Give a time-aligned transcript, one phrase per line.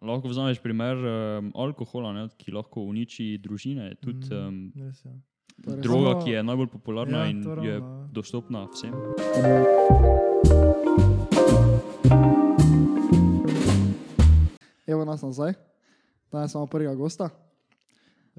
[0.00, 3.94] Lahko vzameš primer um, alkohola, ne, ki lahko uniči družine.
[3.96, 5.12] Tudi um, Res je.
[5.58, 7.80] Torej, droga, samo- ki je najbolj popularna Ja, in to je ja.
[8.12, 8.94] dostopna vsem.
[14.86, 15.52] Evo nas nazaj.
[16.32, 17.28] Danes imamo prvega gosta.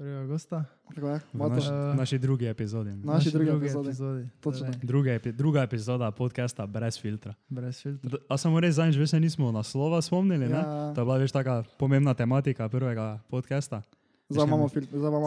[0.00, 0.20] 1.
[0.20, 0.64] augusta.
[0.86, 2.90] Tako je, naš, Eh, naši drugi epizodi.
[2.92, 3.88] Na- Naši drugi epizodi.
[3.88, 4.28] epizodi.
[4.40, 4.66] Točno.
[4.82, 7.34] Druga, epi, druga epizoda podcasta brez filtra.
[7.48, 8.18] brez filtra.
[8.28, 10.56] A samo res zadnjič, veš, se nismo naslova spomnili, ne?
[10.56, 13.82] Ja, To je bila veš taka pomembna tematika prvega podcasta.
[14.28, 14.98] zdaj imamo filter.
[14.98, 15.26] Zdaj imamo,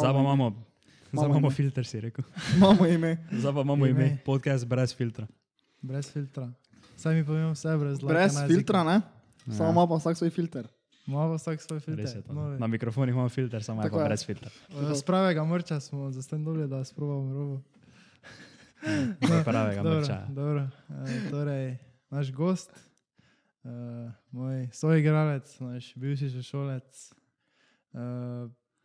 [1.14, 2.26] zdaj Imamo filter, si rekel.
[2.58, 3.18] imamo ime.
[3.32, 4.02] Zdaj pa imamo Ime.
[4.02, 5.28] ime, podcast brez filtra.
[5.82, 6.52] Brez filtra.
[6.96, 9.02] Saj mi povem vse brez lajka Brez filtra, ne?
[9.48, 9.72] Samo Ja.
[9.72, 10.68] ima pa vsak svoj filter.
[11.06, 12.06] Ima pa vsak svoj filter.
[12.06, 12.34] Res je to.
[12.34, 12.60] novi.
[12.60, 14.08] Na mikrofonih imamo filter, samo je Tako pa je.
[14.08, 14.50] brez filtra.
[14.72, 17.62] Eh, Z pravega mrča smo zastem dobili, da sprobamo robo.
[19.22, 20.26] Do pravega dobro, mrča.
[20.30, 20.68] dobro.
[20.90, 20.96] Uh,
[21.30, 21.78] torej,
[22.10, 22.72] naš gost,
[23.64, 23.72] uh,
[24.32, 27.14] moj soigralec, naš bivši sošolec,
[27.94, 28.00] uh,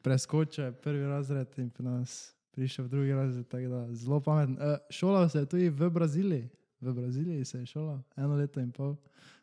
[0.02, 4.54] preskoče prvi razred in pri nas prišel v drugi razred, tako da zelo pameten.
[4.54, 6.48] Uh, šolal se je tudi v Braziliji,
[6.80, 8.96] v Braziliji se je šolal eno leto in pol.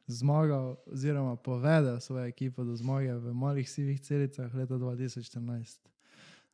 [0.08, 5.82] Zmagal, oziroma povedal svojo ekipo do zmage v malih sivih celicah leta 2014.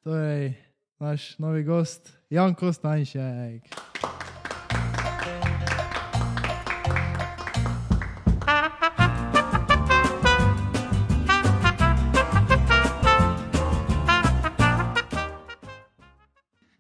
[0.08, 0.56] Torej,
[1.00, 3.68] naš novi gost, Jan Kostanjšek.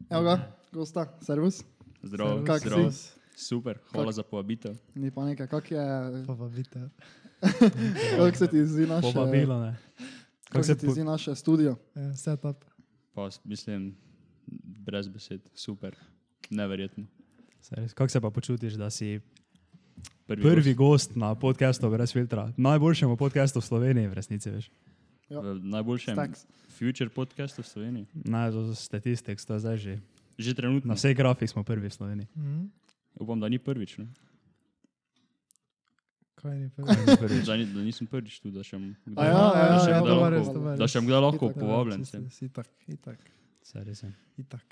[0.07, 0.39] Evo ga,
[0.71, 1.63] gosta, servus.
[2.03, 2.91] Zdravo, Kak zdravo.
[2.91, 3.20] si?
[3.35, 4.75] Super, hvala Kak- za povabitev.
[4.95, 5.83] Ni pa nekaj, kak je,
[6.49, 6.89] vidite.
[8.17, 9.77] kako se ti zdi naše, Povabilo, ne.
[10.49, 11.75] kako se ti po- zdi naše studio?
[11.95, 12.65] Eh, Setup.
[13.13, 13.95] Pa mislim,
[14.85, 15.95] brez besed, super,
[16.49, 17.05] neverjetno.
[17.93, 19.19] Kako se pa počutiš, da si
[20.27, 22.53] Prvi, prvi gost gost na podkastu brez filtra?
[22.57, 24.71] Najboljšem podkastu v Sloveniji, v resnici, veš.
[25.29, 26.45] v najboljšem Stacks.
[26.69, 28.05] future podcastu v Sloveniji.
[28.13, 29.93] Naj do statistik, to je zdaj že.
[30.37, 30.87] Že trenutno.
[30.87, 32.27] Na vseh grafih smo prvi v Sloveniji.
[32.35, 32.80] Mhm.
[33.21, 33.97] Upam, da ni prvič.
[33.97, 34.07] Ne?
[36.35, 37.17] Kaj ni prvi?
[37.19, 37.45] Prvič.
[37.45, 40.29] Da, ni, da nisem prvič tu, da še bom A ja, ja, ja, kdaj pa
[40.31, 41.99] lahko- pa da še bom kdaj lahko Itak, ja, povabljen.
[42.01, 42.47] Čisto, sem.
[42.47, 43.19] Itak, itak,
[43.61, 44.09] Se res je.
[44.37, 44.65] itak.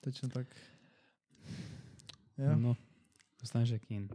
[0.00, 0.46] Točno tak.
[2.36, 2.54] Ja.
[2.54, 2.76] No,
[3.40, 4.06] postaneš in.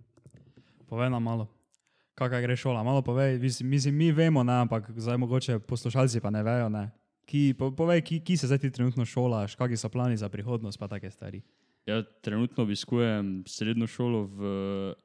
[0.88, 1.50] Povej nam malo,
[2.16, 2.80] kakaj gre šola.
[2.80, 6.70] Malo povej, mislim, mislim, mi vemo, ne, ampak zdaj mogoče poslušalci pa ne vejo.
[6.70, 6.92] Ne.
[7.26, 10.80] Ki, po, povej, ki, ki se zdaj ti trenutno šolaš, kakšni so plani za prihodnost,
[10.80, 11.42] pa take stvari.
[11.86, 14.42] Ja, trenutno obiskujem srednjo šolo v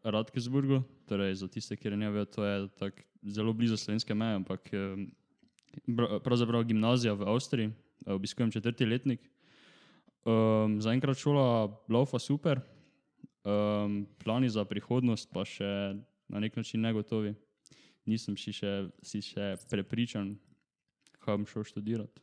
[0.04, 2.90] Radkersburgu, torej za tiste, ki ne vejo, to je
[3.32, 5.06] zelo blizu slovenske meje, ampak eh,
[6.24, 9.20] pravzaprav gimnazija v Avstriji, eh, obiskujem četrti letnik.
[10.26, 12.60] Um, Zaenkrat šola laufa super,
[13.44, 15.94] um, plani za prihodnost pa še
[16.28, 17.34] na nek način negotovi.
[18.06, 20.34] Nisem si še, si še prepričan,
[21.22, 22.22] kaj bom šel študirati.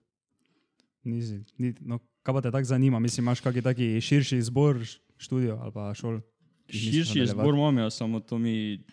[1.08, 3.00] Nisi, ni, no, kaj pa te tako zanima?
[3.00, 6.20] Mislim, imaš kakšen taki širši izbor š- študijev ali pa šol?
[6.70, 8.84] Širši izbor imam, ja, samo to mi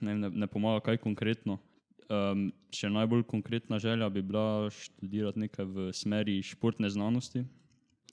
[0.00, 1.58] ne, ne, ne pomaga, kaj konkretno.
[2.04, 7.44] Um, še najbolj konkretna želja bi bila študirati nekaj v smeri športne znanosti.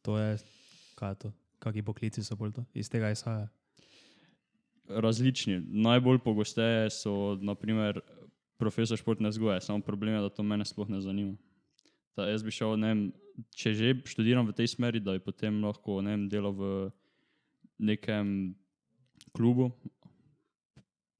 [0.01, 0.37] To je,
[0.95, 1.31] kaj je to?
[1.61, 2.63] Kakšni poklici so bolj to?
[2.73, 3.49] Iz tega izhaja.
[4.87, 5.59] Različni.
[5.67, 7.99] Najbolj pogosteje so naprimer
[8.57, 11.35] profesor športne vzgoje, samo problem je, da to mene sploh ne zanima.
[12.15, 13.03] Da jaz bi šel, ne vem,
[13.55, 16.91] če že študiram v tej smeri, da bi potem lahko ne vem, delal v
[17.81, 18.53] nekem
[19.33, 19.71] klubu.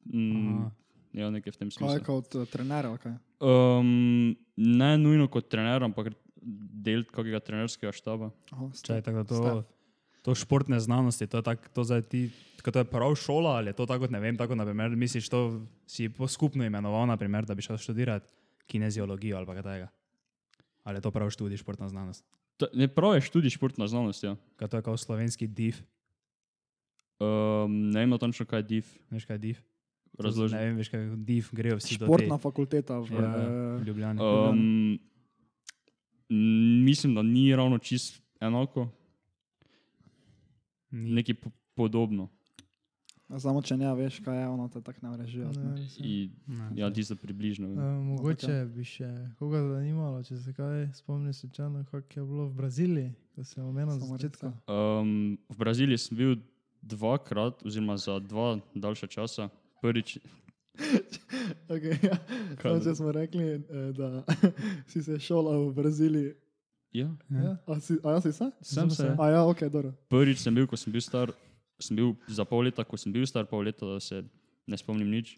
[0.05, 0.69] Mm,
[1.13, 2.05] ja, nekaj v tem Kaj smislu.
[2.05, 3.15] kot uh, trener ali kaj?
[3.41, 8.31] Um, ne nujno kot trener, ampak del kakega trenerskega štaba.
[8.53, 9.61] Aha, Če je tako, da to, Stav.
[10.25, 12.23] to športne znanosti, to je, tak, to zdaj ti,
[12.65, 15.61] to je prav šola ali je to tako, kot ne vem, tako naprimer, misliš, to
[15.85, 18.25] si po skupno imenoval, naprimer, da bi šel študirati
[18.65, 19.89] kineziologijo ali pa kaj takega.
[20.83, 22.25] Ali je to prav študij športna znanost?
[22.57, 24.23] To, ne prav je študij športna znanost.
[24.23, 24.35] Ja.
[24.55, 25.75] Kaj to je kao slovenski div,
[27.21, 28.85] Um, ne vem natančno, kaj je div.
[29.11, 29.57] veš kaj je div?
[30.17, 30.55] To Razloži.
[30.55, 32.41] Ne vem, veš kaj je div, grejo vsi do Športna te.
[32.41, 34.17] fakulteta v, Ja, eh, v Ljubljani.
[34.19, 34.97] Um,
[36.81, 38.89] mislim, da ni ravno čist enako,
[40.91, 41.13] Ni.
[41.13, 42.29] nekaj po podobno.
[43.39, 45.51] Samo če ne veš, kaj je ono, te tako ne režijo.
[45.55, 46.03] Ne, res je.
[46.05, 47.67] I, Ne, ja, tisto približno.
[47.67, 49.07] Eh, mogoče bi še
[49.39, 53.95] koga zanimalo, če se kaj spomni slučajno, kako je bilo v Braziliji, ko sem omenil
[53.95, 54.51] na začetku.
[54.67, 56.35] Um, v Braziliji sem bil
[56.81, 59.49] dvakrat, oziroma za dva daljša časa.
[59.81, 60.17] Prvič,
[61.69, 62.15] Okay, ja.
[62.59, 64.23] Kaj Samo, če smo rekli, eh, da
[64.91, 66.33] si se šolal v Braziliji.
[66.93, 67.57] ja, Ja.
[67.67, 68.51] A, si, a ja si se?
[68.61, 68.95] sem se.
[68.95, 69.15] se.
[69.19, 69.93] A ja, ok, dobro.
[70.09, 71.31] Prvič sem bil, ko sem bil star,
[71.81, 74.23] sem bil za pol leta, ko sem bil star pol leta, da se
[74.67, 75.37] ne spomnim nič.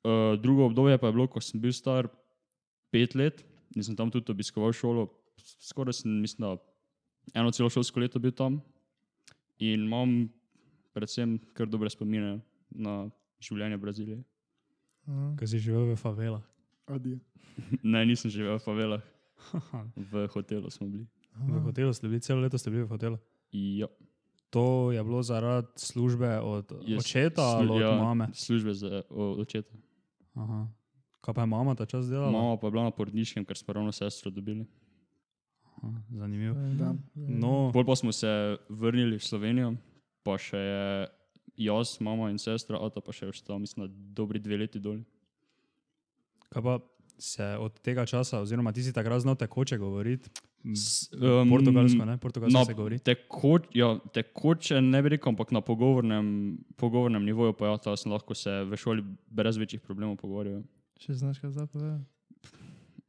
[0.00, 2.08] Uh, drugo obdobje pa je bilo, ko sem bil star
[2.90, 3.44] pet let
[3.76, 5.08] in sem tam tudi obiskoval šolo.
[5.60, 8.60] Skoraj sem, mislim, da eno celo šolsko leto bil tam
[9.60, 10.28] in imam
[10.96, 12.40] predvsem kar dobre spomine
[12.70, 12.94] na
[13.44, 14.20] življenje v Braziliji.
[15.08, 15.30] Aha.
[15.38, 16.44] Ko si živel v favelah.
[17.84, 19.02] Ne, nisem živel v favelah,
[20.10, 21.04] v hotelu smo bili.
[21.36, 23.18] V hotelu ste bili, celo leto ste bili v hotelu.
[23.52, 23.86] Ja,
[24.50, 28.28] To je bilo zaradi službe od Jaz- očeta ali od ja, mame.
[28.32, 29.74] Službe za o- očeta.
[30.34, 30.66] Aha.
[31.20, 32.32] Kaj pa je mama ta čas delala?
[32.32, 34.66] Mama pa je bila na porodniškem, ker smo ravno sestro dobili.
[35.76, 36.54] Aha, zanimivo.
[36.74, 36.94] Da.
[37.14, 38.28] No, Pol pa smo se
[38.68, 39.74] vrnili v Slovenijo,
[40.22, 41.08] pa še je
[41.60, 44.98] jaz, mama in sestra, Ata pa še je ostala, mislim, dobri dve leti dol.
[46.48, 46.74] kaj pa
[47.16, 50.30] se od tega časa, oziroma ti si takrat znal tekoče govoriti,
[50.66, 52.18] S- um, um, portugalsko, ne?
[52.18, 52.98] Portugalsko na se govori.
[53.00, 56.26] Tekoč, ja, tekoče ne bi rekel, ampak na pogovornem,
[56.76, 60.60] pogovornem nivoju pa ja, ta sem lahko se v šoli brez večjih problemov pogovarjal.
[60.98, 61.94] Še znaš, kaj zapove?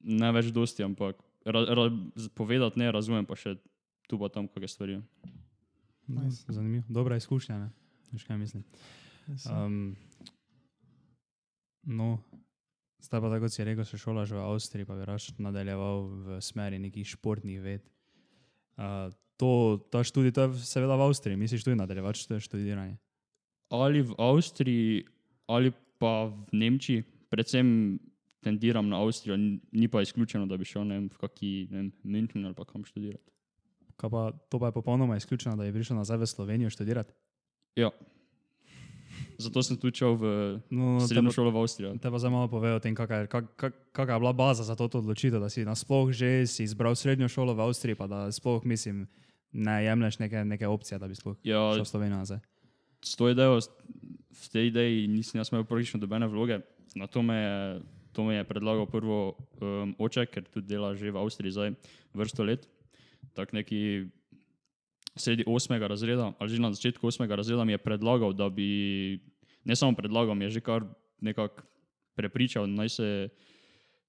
[0.01, 1.83] Ne več dosti, ampak ra, ra,
[2.15, 3.57] z- povedati ne razumem, pa še
[4.07, 4.95] tu pa tam kakšne stvari.
[6.07, 6.43] Nice.
[6.47, 6.83] Zanimivo.
[6.89, 7.69] Dobra izkušnja, ne?
[8.11, 8.63] Veš kaj mislim.
[9.45, 9.95] Um,
[11.83, 12.17] no,
[13.01, 16.41] zdaj pa tako kot si rekel, se šolaš v Avstriji, pa bi raš nadaljeval v
[16.41, 17.87] smeri nekih športnih ved.
[18.77, 22.97] Uh, to, ta študij, to je seveda v Avstriji, misliš tudi nadaljevati štu- študiranje.
[23.69, 25.05] Ali v Avstriji,
[25.47, 27.99] ali pa v Nemčiji, predvsem
[28.41, 29.37] tendiram na Avstrijo,
[29.71, 31.67] ni- pa izključeno, da bi šel ne vem, v kaki
[32.03, 33.31] München ali pa kam študirati.
[33.97, 37.13] Kaj pa, to pa je popolnoma izključeno, da bi prišel nazaj v Slovenijo študirati.
[37.75, 37.89] Ja.
[39.41, 40.25] Zato sem tudi šel v
[40.69, 41.89] No, te srednjo pa- šolo v Avstrijo.
[41.95, 44.61] Te pa zdaj malo pove o tem, kakšna je, kak, kak, kakšna je bila baza
[44.61, 48.27] za to odločitev, da si nasploh že si izbral srednjo šolo v Avstriji, pa da
[48.27, 49.09] sploh, mislim,
[49.51, 52.39] ne jemliš neke, neke opcije, da bi sploh Ja, šel v Slovenijo nazaj.
[52.99, 53.57] s to idejo,
[54.31, 56.61] v tej ideji nisem jaz imel praktično dobene vloge.
[56.93, 57.57] Na to me je,
[58.11, 61.69] to me je predlagal prvo um, oče, ker tudi dela že v Avstriji zdaj
[62.13, 62.67] vrsto let.
[63.33, 64.05] Tak neki
[65.13, 69.19] sredi osmega razreda, ali že na začetku osmega razreda mi je predlagal, da bi,
[69.65, 70.85] ne samo predlagal, mi je že kar
[71.21, 71.63] nekako
[72.15, 73.29] prepričal, naj se,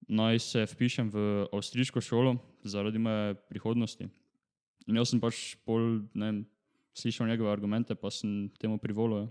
[0.08, 4.08] naj se vpišem v avstrijsko šolo zaradi moje prihodnosti.
[4.86, 6.38] In jaz sem pač pol, ne vem,
[6.98, 9.26] slišal njegove argumente, pa sem temu privolil.
[9.26, 9.28] ja.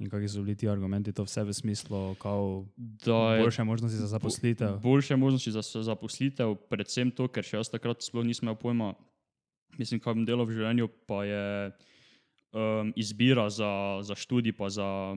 [0.00, 3.96] In kakšni so bili ti argumenti, to vse v smislu, kao Da je boljše možnosti
[4.00, 4.78] za zaposlitev.
[4.80, 8.94] boljše možnosti za za zaposlitev, predvsem to, ker še jaz takrat sploh nisem imel pojma,
[9.76, 11.44] mislim, kaj bom delal v življenju, pa je
[12.52, 15.16] um, izbira za, za študij, pa za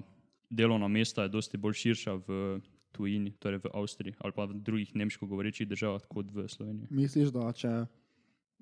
[0.49, 2.59] delovna mesta je dosti bolj širša v
[2.93, 6.87] tujini, torej v Avstriji ali pa v drugih nemško govorečih državah kot v Sloveniji.
[6.93, 7.85] Misliš, da če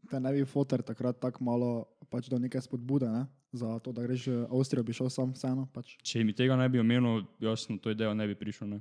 [0.10, 1.72] te ne bi fotor takrat tako malo
[2.10, 3.28] pač do neke spodbude, ne?
[3.52, 5.66] za to, da greš v Avstrijo, bi šel sam vseeno?
[5.74, 5.98] Pač.
[6.08, 8.70] Če mi tega ne bi omenil, jaz na to idejo ne bi prišel.
[8.72, 8.80] Ne.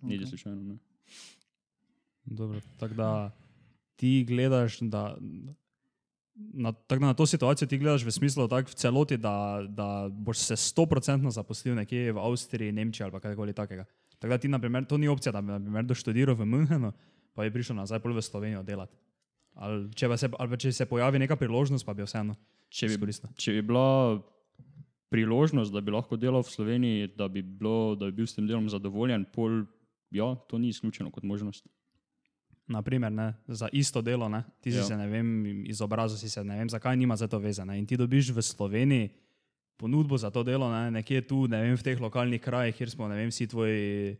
[0.00, 0.30] Niti Okej.
[0.32, 0.62] slučajno.
[0.64, 0.78] Ne.
[2.24, 3.10] Dobro, tako da
[4.00, 5.18] ti gledaš, da
[6.34, 10.38] na, tak, na to situacijo ti gledaš v smislu tak v celoti, da, da boš
[10.38, 13.84] se stoprocentno zaposlil nekje v Avstriji, Nemčiji ali pa kakorkoli takega.
[14.18, 16.92] Tako da ti, naprimer, to ni opcija, da bi naprimer, doštudiral v Münchenu,
[17.34, 18.96] pa bi prišel nazaj v Slovenijo delati.
[19.54, 22.36] Ali če, se, ali če se pojavi neka priložnost, pa bi vseeno
[22.70, 23.32] Če bi, izkoristil.
[23.36, 24.20] če bi bila
[25.10, 28.46] priložnost, da bi lahko delal v Sloveniji, da bi, bilo, da bi bil s tem
[28.46, 29.64] delom zadovoljen, pol,
[30.14, 31.66] ja, to ni izključeno kot možnost.
[32.66, 34.84] Naprimer, ne, za isto delo, ne, ti si Ja.
[34.84, 35.26] se, ne vem,
[35.66, 37.78] izobrazil si se, ne vem, zakaj nima za to vezane.
[37.78, 39.10] In ti dobiš v Sloveniji
[39.76, 43.08] ponudbo za to delo, ne, nekje tu, ne vem, v teh lokalnih krajih, kjer smo,
[43.08, 44.16] ne vem, vsi tvoji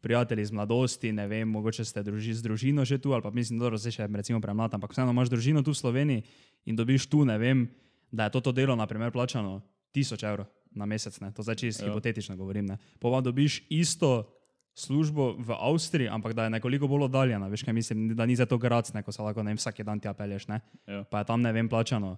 [0.00, 3.60] prijatelji iz mladosti, ne vem, mogoče ste druži, z družino že tu, ali pa mislim,
[3.60, 6.22] da zdaj še recimo premlad, ampak vseeno imaš družino tu v Sloveniji
[6.66, 7.68] in dobiš tu, ne vem,
[8.10, 9.62] da je to, to delo, naprimer, plačano
[9.94, 11.92] 1000 evrov na mesec, ne, to zdaj čisto Ja.
[11.92, 12.76] hipotetično govorim, ne.
[12.98, 14.26] Pa dobiš isto
[14.74, 18.46] službo v Avstriji, ampak da je nekoliko bolj oddaljena, veš kaj mislim, da ni za
[18.46, 20.60] to grad, ko se lahko ne vem, vsak dan tja pelješ, ne.
[20.86, 21.04] Ja.
[21.04, 22.16] Pa je tam, ne vem, plačano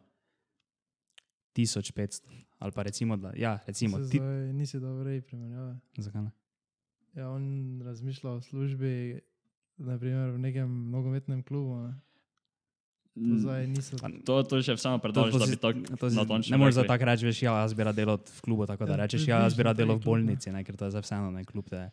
[1.57, 5.77] 1500 ali pa recimo, da, ja, recimo, ti, zdaj nisi dobro rej primerjave.
[5.97, 6.31] zakaj ne?
[7.15, 9.21] Ja, on razmišlja o službi,
[9.77, 11.77] naprimer v nekem nogometnem klubu.
[11.77, 11.95] Ne,
[13.15, 13.97] to zdaj niso.
[14.27, 17.43] To, to še samo predlažeš, da bi tako natančno Ne moreš za tako reči, veš,
[17.47, 19.79] ja, jaz bi rad delal v klubu, tako da Ja, rečeš, ja, jaz bi rad
[19.79, 20.07] je delal v ne.
[20.09, 21.85] bolnici, ne, ker to je zdaj vseeno, ne, klub te.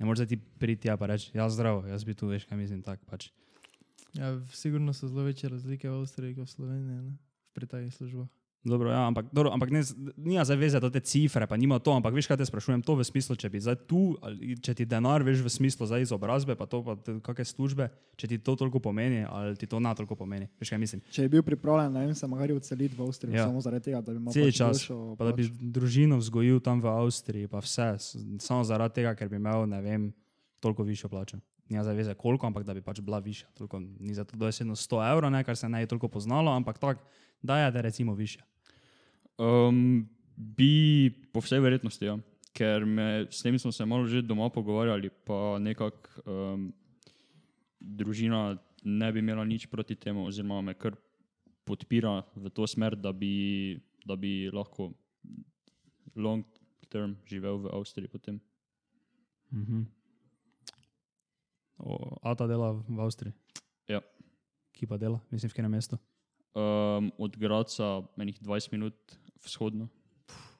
[0.00, 2.80] Ne moreš ti priti tja pa reči, ja, zdravo, jaz bi tu, veš, kaj mislim,
[2.82, 3.28] tako pač.
[4.16, 7.16] Ja, sigurno so zelo večje razlike v Avstriji kot v Sloveniji ne,
[7.52, 8.26] pri takih službah.
[8.60, 9.80] Dobro, ja, ampak, dobro, ampak ne,
[10.20, 12.92] nima zdaj veze do te cifre, pa nima to, ampak veš, kaj te sprašujem, to
[12.92, 16.52] v smislu, če bi zdaj tu, ali če ti denar, veš, v smislu zdaj izobrazbe,
[16.60, 16.92] pa to, pa
[17.24, 17.86] kakšne službe,
[18.20, 21.00] če ti to toliko pomeni, ali ti to na toliko pomeni, veš, kaj mislim.
[21.08, 23.46] Če je bil pripravljen, ne vem, se magari odseliti v Avstrijo, Ja.
[23.48, 26.60] samo zaradi tega, da bi imel Cel pač čas, boljšo pa da bi družino vzgojil
[26.60, 27.88] tam v Avstriji, pa vse,
[28.44, 30.10] samo zaradi tega, ker bi imel, ne vem,
[30.60, 31.40] toliko višjo plačo.
[31.70, 33.48] nima zaveze koliko, ampak da bi pač bila višja.
[33.56, 37.00] Toliko, ni zato dojesedno 100 evrov, ne, kar se ne je toliko poznalo, ampak tako,
[37.42, 38.44] da je da recimo višja.
[39.38, 42.18] Um, bi po vsej verjetnosti, ja.
[42.52, 46.72] ker me, s tem smo se malo že doma pogovarjali, pa nekako um,
[47.80, 50.96] družina ne bi imela nič proti temu, oziroma me kar
[51.64, 54.90] podpira v to smer, da bi, da bi lahko
[56.16, 56.44] long
[56.90, 58.40] term živel v Avstriji potem.
[59.52, 59.86] Mhm.
[61.80, 63.32] O, Ata dela v Avstriji.
[63.88, 64.02] Ja.
[64.76, 65.96] Ki pa dela, mislim, v katerem mestu.
[66.54, 68.94] Um, od Graca menih 20 minut
[69.44, 69.88] vzhodno.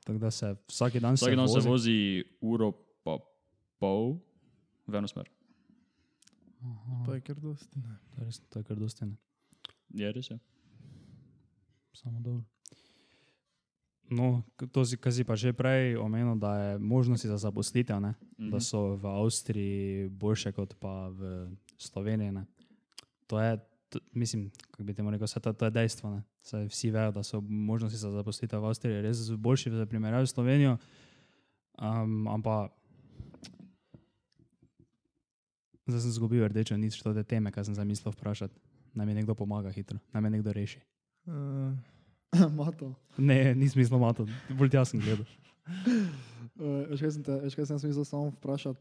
[0.04, 1.68] Tako da se vsak dan Vsak se dan se vozi.
[1.68, 3.18] vozi uro pa
[3.78, 4.18] pol
[4.86, 5.28] v eno smer.
[7.06, 7.78] To je kar dosti.
[7.80, 7.96] Ne.
[8.14, 9.04] To je res, to je kar dosti.
[9.04, 9.16] Ne.
[9.94, 10.38] Je res je.
[11.92, 12.44] Samo dobro.
[14.10, 14.42] No,
[14.74, 18.14] to si, si pa že prej omenil, da je možnosti za zaposlitev, ne?
[18.38, 18.50] Mhm.
[18.50, 21.46] da so v Avstriji boljše kot pa v
[21.78, 22.32] Sloveniji.
[22.32, 22.44] Ne?
[23.26, 23.58] To je,
[24.12, 26.22] mislim, kako bi temu rekel, vse to, to je dejstvo.
[26.68, 30.76] Vsi vejo, da so možnosti za zaposlitev v Avstriji res boljše v primerjavi s Slovenijo.
[31.80, 32.72] Um, ampak
[35.86, 38.54] zdaj sem zgubil rdečo nič, to te teme, kaj sem zamislil vprašati.
[38.94, 40.80] Naj mi nekdo pomaga hitro, naj me nekdo reši.
[41.26, 41.74] Uh,
[42.58, 42.94] Mato.
[43.18, 45.26] Ne, nisem mislil mato, bolj jasno gledal.
[46.58, 48.80] Uh, veš, kaj sem te, veš, kaj sem mislil samo vprašati?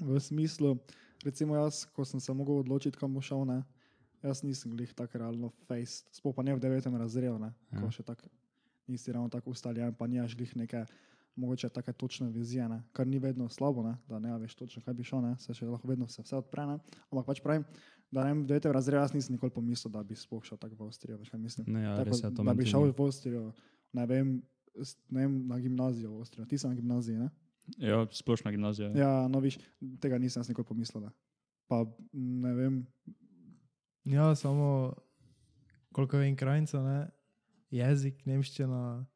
[0.00, 0.74] V smislu,
[1.22, 3.62] recimo jaz, ko sem se mogel odločiti, kam bo šel, ne,
[4.24, 7.78] jaz nisem glih tako realno face, sploh pa ne v devetem razredu, ne, ja.
[7.78, 7.90] ko Ja.
[7.92, 8.28] še tako
[8.88, 10.84] nisi ravno tako ustaljen, pa nimaš glih neke
[11.36, 14.94] mogoče take točne vizije, ne, kar ni vedno slabo, ne, da ne veš točno, kaj
[14.94, 16.76] bi šel, ne, se še lahko vedno se vse odpre, ne,
[17.10, 17.64] ampak pač pravim,
[18.10, 20.86] da ne v devetem razredu jaz nisem nikoli pomislil, da bi sploh šel tako v
[20.86, 21.66] Avstrijo, veš kaj mislim.
[21.68, 22.44] No, ja, Tako, res je to.
[22.44, 23.42] da bi šel v Avstrijo,
[23.92, 24.30] ne vem,
[25.10, 26.46] ne vem, na gimnazijo v Avstrijo.
[26.46, 27.28] Ti si na gimnaziji, ne?
[27.80, 28.92] Ja, splošna gimnazija.
[28.94, 29.58] Ja, no, viš,
[29.98, 31.02] tega nisem jaz nikoli pomislil.
[31.02, 31.10] Ne.
[31.66, 31.82] Pa
[32.14, 32.78] ne vem,
[34.04, 34.94] ja, samo
[35.90, 36.98] koliko vem krajnica, ne,
[37.70, 39.06] jezik, nemščina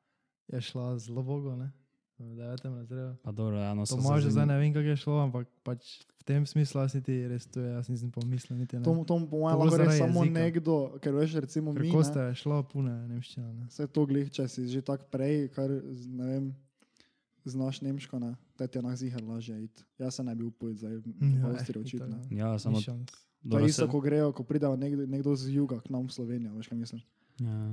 [0.49, 1.71] je šla zelo bogo, ne,
[2.19, 3.17] v devetem razredu.
[3.23, 5.83] Pa dobro, ja, no, To se zdaj ne vem, kako je šlo, ampak pač
[6.19, 8.83] v tem smislu jaz niti res to jaz nisem pomislil, niti ne.
[8.83, 10.41] to, to po mojem lahko reče samo jezika.
[10.41, 11.87] nekdo, ker veš, recimo mi.
[11.87, 13.67] Kako ne, ste šlo, pune nemščina, ne.
[13.67, 16.45] Vse to glih, če si že tako prej, kar z- ne vem,
[17.45, 19.85] znaš nemško, ne, te ti je na zihar lažje iti.
[19.97, 22.09] Jaz se ne bi upal zdaj v Ja, Avstrijo ne.
[22.09, 22.37] ne.
[22.37, 23.11] Ja, samo Ni šans.
[23.45, 26.53] To je isto, ko grejo, ko pridejo nekdo, nekdo z juga k nam v Slovenijo,
[26.53, 27.01] veš kaj mislim.
[27.39, 27.71] Ja.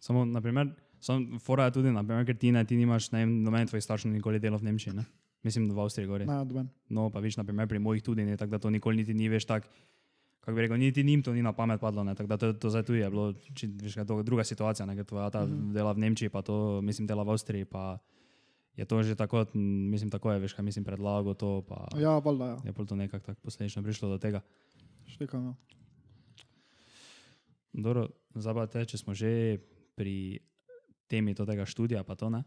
[0.00, 3.68] Samo, naprimer, sam, fora je tudi, naprimer, ker ti ne, ti nimaš, ne vem, noben
[3.68, 5.04] tvojih staršev nikoli delal v Nemčiji, ne?
[5.42, 6.24] Mislim, da v Avstriji gori.
[6.24, 6.66] Ne, doben.
[6.88, 9.44] No, pa viš, naprimer, pri mojih tudi ne, tako da to nikoli niti ni veš
[9.44, 9.68] tak,
[10.40, 12.66] kako bi rekel, niti njim to ni na pamet padlo, ne, tako da to, to
[12.68, 15.70] zdaj tu je bilo, či, veš, kaj, to, druga situacija, ne, ker tvoja ta Mhm.
[15.70, 17.98] dela v Nemčiji, pa to, mislim, dela v Avstriji, pa
[18.72, 22.46] je to že tako, mislim, tako je, veš, kaj mislim, predlago to, pa Ja, valjda,
[22.46, 22.56] ja.
[22.64, 24.40] je pol to nekako tako posledično prišlo do tega.
[25.06, 25.54] Štekam, ja.
[27.74, 29.58] Dobro, zdaj pa te, če smo že
[29.94, 30.40] pri
[31.06, 32.44] temi tega študija, pa to ne.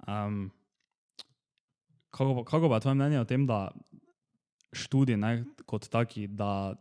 [0.00, 0.50] Um,
[2.10, 3.70] kako, pa- kako pa tvoje mnenje o tem, da
[4.72, 5.32] študij ne,
[5.64, 6.74] kot taki, da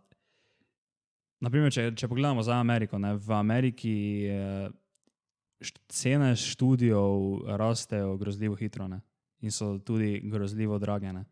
[1.40, 3.96] naprimer, če, če pogledamo za Ameriko, ne, v Ameriki
[4.26, 4.70] eh,
[5.62, 9.02] št, cene študijev rastejo grozljivo hitro ne,
[9.42, 11.14] in so tudi grozljivo drage.
[11.14, 11.26] Ne.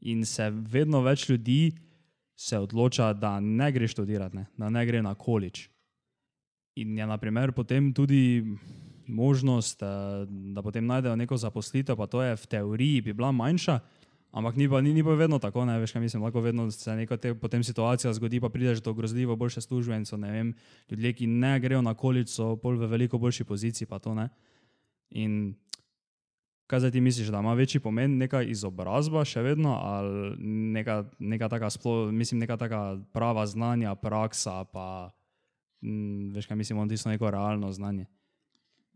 [0.00, 1.72] In se vedno več ljudi
[2.36, 5.68] se odloča, da ne gre študirati, ne, da ne gre na količ.
[6.76, 8.42] In je naprimer potem tudi
[9.06, 9.86] možnost, eh,
[10.54, 13.78] da potem najdejo neko zaposlitev, pa to je v teoriji bi bila manjša,
[14.34, 16.96] ampak ni pa, ni, ni pa vedno tako, ne veš, kaj mislim, lahko vedno se
[16.98, 20.54] neka te, potem situacija zgodi, pa prideš do grozljivo boljše službe in so, vem,
[20.90, 24.28] ljudje, ki ne grejo na količ, so pol v veliko boljši poziciji, pa to ne.
[25.14, 25.54] In
[26.66, 30.34] kaj zdaj ti misliš, da ima večji pomen neka izobrazba še vedno ali
[30.74, 32.80] neka, neka taka, splo, mislim, neka taka
[33.12, 35.12] prava znanja, praksa, pa
[35.84, 38.06] mm, veš kaj mislim, on tisto neko realno znanje.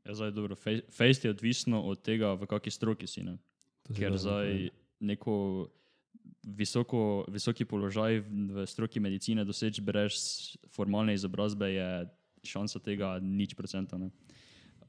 [0.05, 3.23] Ja, zdaj, dobro, fej- fejst je odvisno od tega, v kakšni stroki si.
[3.23, 3.37] Ne?
[3.93, 4.88] Ker dobro zdaj povedal.
[5.01, 5.69] Neko
[6.43, 10.21] visoko, visoki položaj v stroki medicine doseči brez
[10.75, 11.89] formalne izobrazbe je
[12.47, 13.99] šansa tega nič procenta.
[13.99, 14.11] Ne?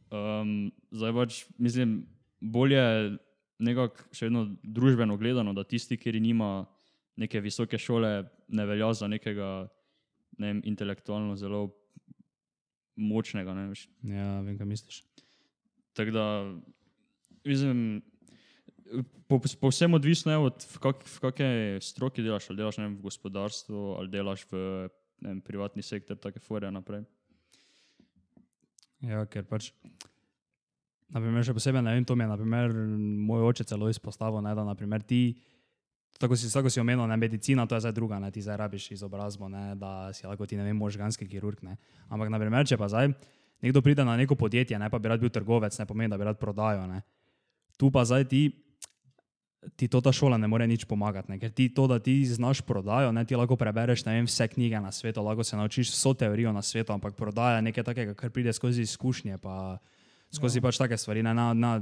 [0.10, 2.04] Um, zdaj pač mislim,
[2.40, 3.18] bolje
[3.60, 6.64] nekako še vedno družbeno gledano, da tisti, ki nima
[7.20, 9.68] neke visoke šole, ne velja za nekega
[10.40, 11.68] ne vem, intelektualno zelo
[12.96, 13.54] močnega.
[13.54, 13.68] Ne.
[14.08, 15.02] Ja, vem, kaj misliš.
[15.98, 16.26] Tako da,
[17.44, 18.02] mislim,
[19.28, 22.50] po, povsem odvisno je od kak, v kakšni stroki delaš.
[22.50, 24.64] Ali delaš vem, v gospodarstvu, ali delaš v
[25.22, 27.06] vem, privatni sektor, take fore naprej.
[29.06, 29.72] Ja, ker pač.
[31.10, 32.74] Naprimer, še posebej, ne vem, to mi je naprimer,
[33.26, 35.40] moj oče celo izpostavil, ne, da naprimer, ti
[36.22, 38.92] tako si, tako si omenil, ne, medicina, to je zdaj druga, ne, ti zdaj rabiš
[38.94, 41.80] izobrazbo, ne, da si lahko ti, ne vem, možganski kirurg, ne.
[42.14, 43.10] Ampak, na primer, če pa zdaj
[43.66, 46.28] nekdo pride na neko podjetje, ne, pa bi rad bil trgovec, ne pomeni, da bi
[46.30, 47.02] rad prodajal, ne.
[47.80, 48.44] Tu pa zdaj ti,
[49.76, 52.62] ti to ta šola ne more nič pomagati, ne, ker ti to, da ti znaš
[52.64, 56.54] prodajo, ne, ti lahko prebereš, vem, vse knjige na svetu, lahko se naučiš vso teorijo
[56.56, 59.78] na svetu, ampak prodaja je nekaj takega, kar pride skozi izkušnje, pa
[60.32, 61.76] skozi pač take stvari, ne, na, na,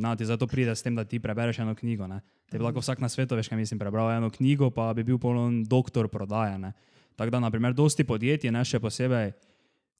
[0.00, 2.20] na ti zato pride s tem, da ti prebereš eno knjigo, ne.
[2.50, 5.18] Te bi lahko vsak na svetu, veš, kaj mislim, prebral eno knjigo, pa bi bil
[5.18, 6.72] poln doktor prodaje, ne.
[7.16, 9.32] Tako da, na primer, dosti podjetij, ne, še posebej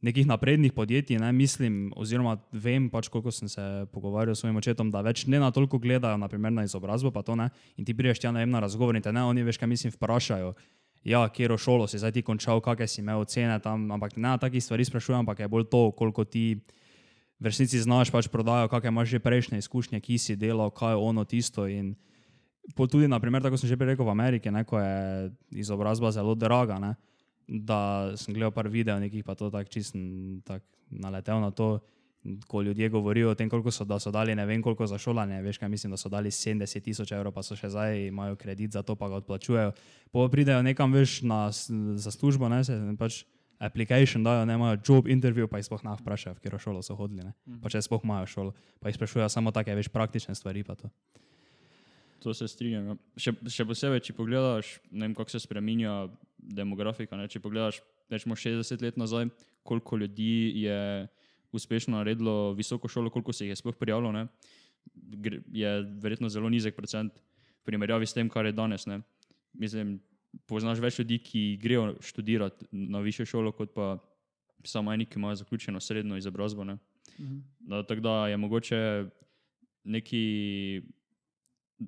[0.05, 4.91] nekih naprednih podjetij, ne, mislim, oziroma vem, pač koliko sem se pogovarjal s svojim očetom,
[4.93, 7.49] da več ne na toliko gledajo, naprimer na izobrazbo, pa to ne,
[7.81, 9.95] in ti priješ tja ne vem na razgovor in te ne, oni veš, kaj mislim,
[9.97, 10.53] vprašajo.
[11.09, 14.39] Ja, kjero šolo si zdaj ti končal, kakšne si imel ocene tam, ampak ne na
[14.41, 16.47] takih stvari sprašujem, ampak je bolj to, koliko ti
[17.41, 21.01] v resnici znaš pač prodajo, kakšne imaš že prejšnje izkušnje, ki si delal, kaj je
[21.01, 21.95] ono tisto in
[22.77, 25.33] tudi, naprimer, tako sem že prej rekel v Ameriki, ne, ko je
[25.65, 26.95] izobrazba zelo draga, ne,
[27.49, 29.97] da sem gledal par videov nekih, pa to tako čist
[30.45, 31.81] tak naletel na to,
[32.49, 35.43] ko ljudje govorijo o tem, koliko so, da so dali ne vem koliko za šolanje,
[35.43, 38.73] veš kaj mislim, da so dali 70 tisoč evrov, pa so še zdaj imajo kredit
[38.73, 39.73] za to, pa ga odplačujejo.
[40.13, 41.51] Po pridejo nekam veš na,
[41.97, 43.25] za službo, ne, se pač
[43.59, 46.97] application dajo, ne imajo job interview, pa jih sploh ne vprašajo, v katero šolo so
[46.97, 47.59] hodili, ne.
[47.61, 50.89] Pa če sploh imajo šolo, pa jih sprašujejo samo take, veš, praktične stvari pa to.
[52.25, 52.87] To se strinjam.
[52.88, 52.95] ja.
[53.21, 56.07] Še, še posebej, če pogledaš, ne vem, kako se spremenja
[56.40, 57.19] demografika.
[57.21, 57.28] Ne?
[57.28, 59.28] Če pogledaš, rečemo 60 let nazaj,
[59.64, 60.78] koliko ljudi je
[61.54, 64.26] uspešno naredilo visoko šolo, koliko se jih je sploh prijavilo, ne?
[65.52, 68.88] Je verjetno zelo nizek procent v primerjavi s tem, kar je danes.
[68.90, 69.02] Ne?
[69.52, 69.99] Mislim,
[70.50, 73.95] poznaš več ljudi, ki grejo študirati na višjo šolo, kot pa
[74.64, 76.64] samo eni, ki imajo zaključeno srednjo izobrazbo.
[76.64, 76.78] ne.
[77.61, 78.81] Da, tako da je mogoče
[79.85, 80.83] neki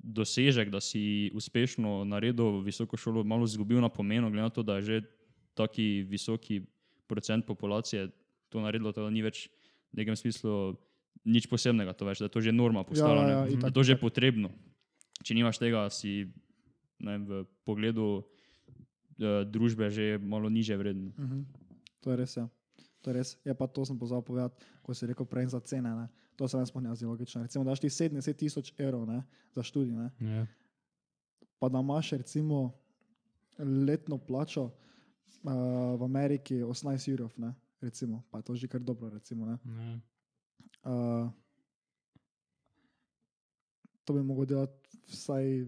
[0.03, 4.77] dosežek, da si uspešno naredil visoko šolo, malo izgubil na pomenu, glede na to, da
[4.77, 4.97] je že
[5.57, 6.61] taki visoki
[7.07, 8.09] procent populacije
[8.49, 9.47] to naredilo, da ni več
[9.93, 10.77] v nekem smislu
[11.27, 13.75] nič posebnega, to več, da je to že norma postala, ja, ja, itak, da je
[13.75, 14.51] to že potrebno.
[15.25, 16.29] Če nimaš tega, si
[17.03, 18.21] ne, v pogledu
[19.17, 21.11] eh, družbe že malo niže vreden.
[21.17, 21.43] Mhm.
[22.05, 22.45] To je res, ja.
[23.03, 23.29] To je res.
[23.43, 25.91] Je pa to sem pozabil povedati, ko si rekel prej za cene.
[25.91, 26.07] Ne?
[26.37, 27.41] To se sploh ne zdi logično.
[27.41, 29.23] Recimo, daš ti 70 tisoč evrov ne?
[29.55, 30.11] za študij, ne?
[30.19, 30.45] Ja.
[31.59, 32.77] pa da imaš recimo
[33.57, 34.71] letno plačo uh,
[35.99, 37.53] v Ameriki 18 jurov, ne?
[37.81, 39.09] recimo, pa je to že kar dobro.
[39.09, 39.57] Recimo, ne?
[39.65, 39.99] Ja.
[40.91, 41.29] uh,
[44.05, 45.65] to bi mogel delati vsaj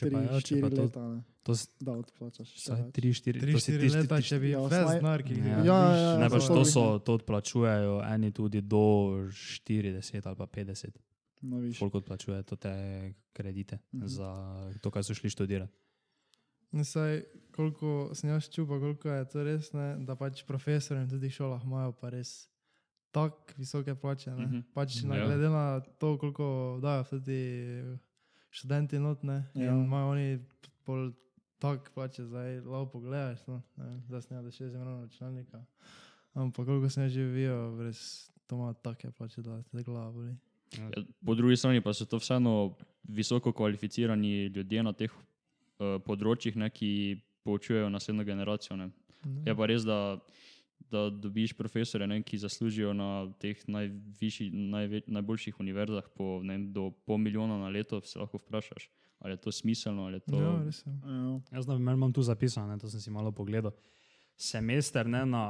[0.00, 1.18] Če pa ja, če 3-4 pa to, leta, ne?
[1.42, 2.48] to da odplačaš.
[2.48, 2.94] še vsaj več.
[2.94, 5.44] 3-4 3-4 leta, če bi ja, ves osnaj- denar, ki Ja.
[5.44, 8.84] Ja, ja, ja, Ne, za pač to so, to odplačujejo eni tudi do
[9.28, 10.96] 40 ali pa 50,
[11.42, 11.78] No, viš.
[11.78, 12.74] koliko odplačujejo to te
[13.32, 14.06] kredite Mhm.
[14.08, 14.30] za
[14.78, 15.72] to, kar so šli študirati.
[16.72, 20.44] Ne, saj, koliko sem jaz čutil, koliko je to res, ne, da pač
[21.08, 22.46] tudi v šolah imajo pa res
[23.10, 24.30] tako visoke plače.
[24.30, 24.60] Ne, Mhm.
[24.72, 25.26] pač ja.
[25.26, 25.64] glede na
[25.98, 26.46] to, koliko
[26.78, 27.40] dajo tudi
[28.50, 29.64] študenti not, ne, Ja.
[29.64, 29.72] ja.
[29.72, 30.38] in imajo oni
[30.84, 31.12] pol
[31.60, 35.64] tak plače, zdaj lahko pogledaš, no, ne, vem, zdaj sem da še zemljeno računalnika.
[36.34, 40.36] Ampak koliko sem jaz živel, res to ima take plače, da te glava boli.
[40.78, 46.56] Ja, Po drugi strani pa so to vseeno visoko kvalificirani ljudje na teh uh, področjih,
[46.56, 48.76] ne, ki poučujejo naslednjo generacijo.
[48.76, 48.90] Ne.
[49.46, 50.18] Je pa res, da,
[50.90, 56.90] da dobiš profesore, ne, ki zaslužijo na teh najvišji, najve, najboljših univerzah po, ne, do
[57.06, 60.04] pol milijona na leto, se lahko vprašaš, ali je to smiselno.
[60.04, 60.40] Ali je to...
[60.42, 60.92] Ja, res je.
[60.92, 61.40] Ja.
[61.52, 63.72] Jaz na primer imam tu zapisano, ne, to sem si malo pogledal.
[64.36, 65.44] Semester ne, na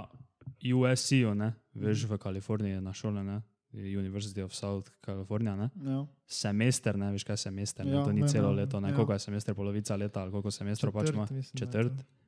[0.75, 3.41] USC-ju, ne, veš v Kaliforniji na šole, ne,
[3.73, 5.57] University of South California.
[5.57, 5.71] Ne.
[5.85, 6.07] Ja.
[6.27, 8.91] Semester, ne veš kaj je semester, ne, Ja, to ni vem, celo ja, leto, ne,
[8.91, 8.97] ja.
[8.97, 11.27] koliko je semester, polovica leta ali koliko semestrov pač ima.
[11.27, 11.99] Četrt, mislim, da je Četrt.
[11.99, 12.20] to.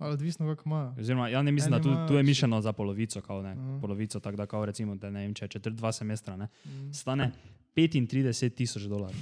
[0.00, 0.94] Ali odvisno, kako imajo.
[0.98, 3.78] Oziroma, ja ne mislim, Eni da tu, tu je mišljeno za polovico, kao, ne, Aha.
[3.80, 6.92] polovico, tako da kao recimo, da ne vem, če je četrt dva semestra, ne, Mm.
[6.92, 7.32] stane
[7.76, 9.20] 35 tisoč dolarjev.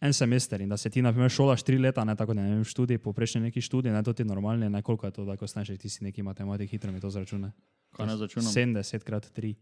[0.00, 2.64] En semester in da se ti, na primer, šolaš tri leta, ne tako, ne vem,
[2.64, 5.46] študij, poprečni neki študij, ne to ti je normalno, ne koliko je to, da ko
[5.46, 7.52] znaš, ti si neki matematik, hitro mi to zračuna.
[7.90, 8.52] Kaj naj začunam?
[8.52, 9.54] 70 krat 3.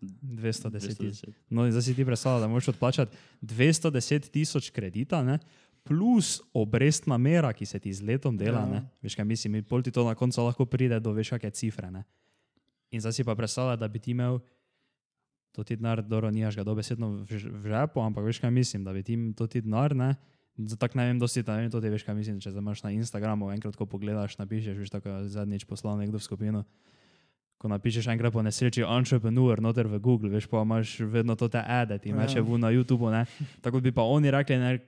[0.00, 1.22] 210 tisoč.
[1.22, 1.32] 210.
[1.50, 5.38] No, in zdaj si ti predstavljaš, da moraš odplačati 210 tisoč kredita, ne?
[5.82, 8.66] Plus obrestna mera, ki se ti z letom dela.
[8.68, 8.74] Ja.
[8.74, 8.82] Ja.
[9.02, 11.90] Veš, kaj mislim, in pol ti to na koncu lahko pride do veš, kakšne cifre.
[11.90, 12.04] Ne?
[12.90, 14.40] In zdaj si pa predstavljaj, da bi ti imel
[15.52, 19.02] to ti denar, dobro, nimaš ga dobesedno v, žepu, ampak veš, kaj mislim, da bi
[19.02, 20.14] ti to ti denar, ne.
[20.60, 22.82] Za tak ne vem, dosti, ne vem, to ti veš, kaj mislim, če zdaj imaš
[22.84, 26.62] na Instagramu, enkrat, ko pogledaš, napišeš, veš, tako zadnjič poslal nekdo v skupino,
[27.58, 31.58] ko napišeš enkrat po nesreči entrepreneur, noter v Google, veš, pa imaš vedno to te
[31.58, 32.16] ade, ti Ja.
[32.16, 33.26] meče v na YouTubu, ne.
[33.60, 34.78] Tako bi pa oni rekli, ne,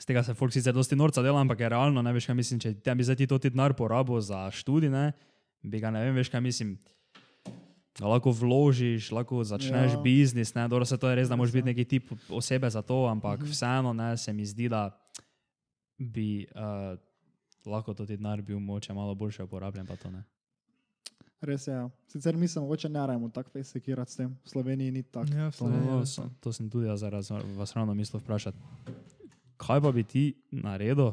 [0.00, 2.60] z tega se folk sicer dosti norca dela, ampak je realno, ne veš, kaj mislim,
[2.60, 5.12] če te bi zdaj ti to ti denar porabil za študij, ne,
[5.62, 6.78] bi ga ne vem, veš, kaj mislim.
[7.98, 10.00] ga Lahko vložiš, lahko začneš Ja.
[10.00, 13.06] biznis, ne, dobro se to je res, da moraš biti neki tip osebe za to,
[13.06, 13.50] ampak -huh.
[13.50, 14.94] vseeno ne, se mi zdi, da
[15.98, 16.98] bi uh,
[17.66, 20.22] lahko to ti denar bil moče malo boljše uporabljen, pa to ne.
[21.40, 21.74] Res je.
[21.74, 21.90] Ja.
[22.06, 24.36] Sicer mi se mogoče ne rajmo tako fejs sekirati s tem.
[24.44, 25.32] V Sloveniji ni tako.
[25.34, 28.58] Ja, Sloveniji to, res to, sem tudi jaz zaraz vas ravno mislil vprašati.
[29.58, 31.12] Kaj pa bi ti naredil?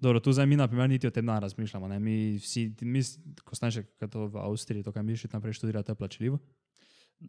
[0.00, 1.88] Dobro, tu zdaj mi, na primer, niti o tem ne razmišljamo.
[1.88, 1.98] Ne?
[2.00, 3.00] Mi vsi, mi,
[3.44, 6.40] ko znaš, kaj to v Avstriji, to, kaj mi še naprej študirate, je plačljivo.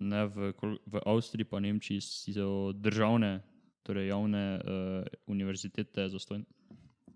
[0.04, 0.52] Ne, v,
[0.86, 3.39] v Avstriji pa Nemčiji so državne,
[3.88, 6.43] torej javne uh, univerzitete zastojne.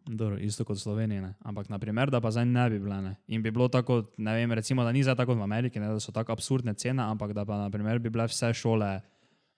[0.08, 1.36] Dobro, isto kot v Sloveniji, ne?
[1.46, 3.02] ampak naprimer, da pa zdaj ne bi bile.
[3.04, 3.14] Ne?
[3.28, 5.92] In bi bilo tako, ne vem, recimo, da ni zdaj tako v Ameriki, ne?
[5.92, 8.96] da so tako absurdne cene, ampak da pa naprimer, bi bile vse šole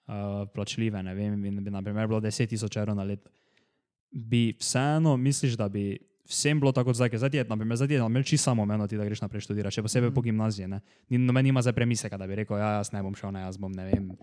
[0.08, 3.32] uh, plačljive, ne vem, in bi naprimer, bilo 10 tisoč evrov na leto.
[4.12, 5.98] Bi vseeno, misliš, da bi
[6.30, 9.06] vsem bilo tako zdaj, zdaj je, naprimer, zdaj ti je naprimer, čisto samoumevno ti, da
[9.06, 10.16] greš naprej študirati, še posebej mm.
[10.16, 10.68] po gimnaziji.
[10.68, 10.80] Ne?
[11.10, 13.60] Ni, noben nima zdaj premisleka, da bi rekel, ja, jaz ne bom šel, ne, jaz
[13.60, 14.14] bom, ne vem.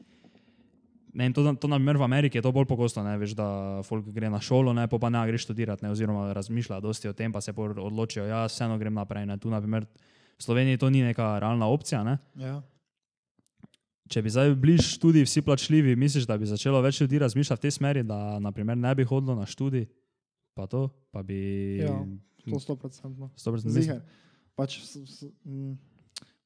[1.10, 3.46] Ne, in to, to naprimer v Ameriki je to bolj pogosto, ne, veš, da
[3.86, 7.34] folk gre na šolo, ne, pa ne gre študirati, ne, oziroma razmišlja dosti o tem,
[7.34, 9.26] pa se odločijo, ja, vseeno grem naprej.
[9.26, 9.38] Ne.
[9.42, 9.88] Tu, naprimer,
[10.38, 12.04] v Sloveniji to ni neka realna opcija.
[12.06, 12.18] Ne.
[12.38, 12.60] Ja.
[14.11, 17.62] Če bi zdaj bili študiji vsi plačljivi, misliš, da bi začelo več ljudi razmišljati v
[17.62, 19.87] tej smeri, da naprimer, ne bi hodilo na študij,
[20.59, 21.38] pa to, pa bi.
[21.79, 21.94] Ja,
[22.49, 23.31] To sto procentno.
[23.37, 23.73] 100% mislim.
[23.73, 24.01] Ziher.
[24.57, 25.79] Pač, s, s, m,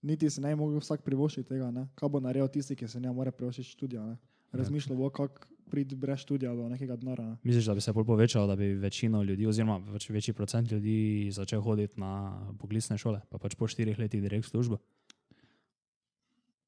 [0.03, 1.71] niti si ne bi mogel vsak privoščiti tega.
[1.71, 1.87] Ne?
[1.99, 4.05] Kaj bo naredil tisti, ki se ne more privoščiti študija?
[4.07, 4.17] Ne?
[4.55, 7.27] Razmišljal bo, kako priti brez študija do nekega denarja.
[7.33, 7.37] Ne?
[7.47, 11.31] Misliš, da bi se bolj povečalo, da bi večino ljudi, oziroma več, večji procent ljudi
[11.35, 12.13] začel hoditi na
[12.61, 14.81] poklicne šole, pa pač po štirih letih direkt v službo?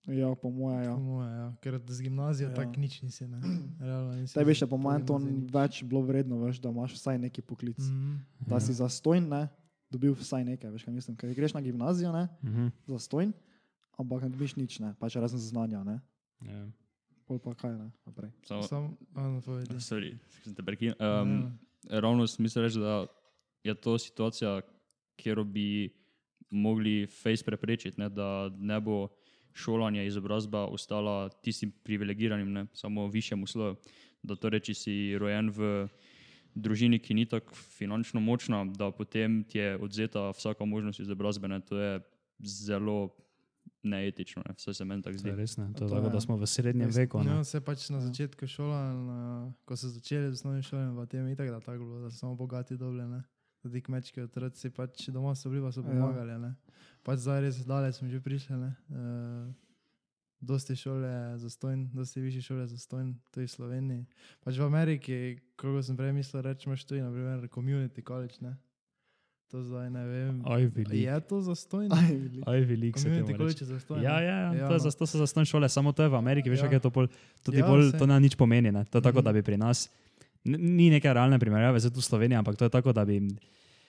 [0.08, 0.84] Ja, po moje.
[0.84, 0.94] Ja.
[0.94, 1.46] Po moje, ja.
[1.60, 2.50] Ker z gimnazijo Ja.
[2.50, 2.56] ja.
[2.56, 3.26] tako nič nisi.
[3.26, 3.40] Ne.
[3.80, 5.18] Realno nisi Tebi še po mojem to
[5.50, 7.78] več bilo vredno, veš, da imaš vsaj neki poklic.
[7.80, 8.22] Mm.
[8.38, 8.46] Mhm.
[8.46, 9.48] Da si zastojn, ne,
[9.88, 11.16] dobil vsaj nekaj, veš, kaj mislim.
[11.16, 12.70] Ker greš na gimnazijo, ne, Mhm.
[12.86, 13.32] zastojn,
[13.96, 15.98] ampak ne dobiš nič, ne, pač razen znanja, ne.
[16.40, 16.66] Ja.
[17.26, 18.30] Pol pa kaj, ne, naprej.
[18.44, 19.74] Samo, Sam, ano, povedi.
[19.82, 20.14] sorry,
[20.44, 20.94] sem te prekinil.
[20.94, 21.22] Ja.
[21.22, 21.58] Um,
[21.90, 23.06] ravno sem mislil reči, da
[23.64, 24.62] je to situacija,
[25.16, 25.90] kjer bi
[26.48, 29.08] mogli face preprečiti, ne, da ne bo
[29.56, 33.76] šolanje, izobrazba ostala tistim privilegiranim, ne, samo višjemu sloju.
[34.22, 35.88] Da torej, če si rojen v
[36.54, 41.60] družini, ki ni tako finančno močna, da potem ti je odzeta vsaka možnost izobrazbe, ne,
[41.60, 42.00] to je
[42.40, 43.10] zelo
[43.82, 45.28] neetično, ne, vse se meni tako To zdi.
[45.28, 45.66] je res ne.
[45.68, 47.20] To je To tako, da smo v srednjem res- veku.
[47.20, 47.30] Ne?
[47.30, 49.18] No, se pač na začetku šola, na,
[49.64, 52.18] ko so začeli z osnovnim šolanjem, v tem je tako, da tako bilo, da so
[52.18, 53.22] samo bogati dobili, ne.
[53.66, 55.86] Da ti kmečki otroci pač doma so bili, pa so Ja.
[55.88, 56.54] pomagali, ne.
[57.02, 58.70] Pač zdaj res daleč smo že prišli, ne.
[58.88, 59.50] Uh,
[60.38, 64.02] dosti šole za stojn, dosti višje šole za stojn, to je v Sloveniji.
[64.40, 65.16] Pač v Ameriki,
[65.52, 68.54] koliko sem prej mislil, reči, imaš tu, naprimer, community college, ne.
[69.48, 70.42] To zdaj ne vem.
[70.44, 71.02] Ivy League.
[71.04, 71.86] Je to za stojn?
[71.88, 72.46] Aj, veliko.
[72.46, 73.64] Ivy League se Community temu college reče.
[73.64, 74.00] je za stojn.
[74.00, 74.84] Ja, ja, ja, Ja, to, je no.
[74.84, 76.64] za, to so zastonj šole, samo to je v Ameriki, veš, Ja.
[76.64, 77.06] kako je to pol,
[77.42, 77.98] to ti Ja, bolj, saj.
[77.98, 78.82] to ne nič pomeni, ne?
[78.84, 79.24] to je tako, Mhm.
[79.24, 79.86] da bi pri nas,
[80.46, 83.20] ni neke realne primerjave, zdaj tu v Sloveniji, ampak to je tako, da bi,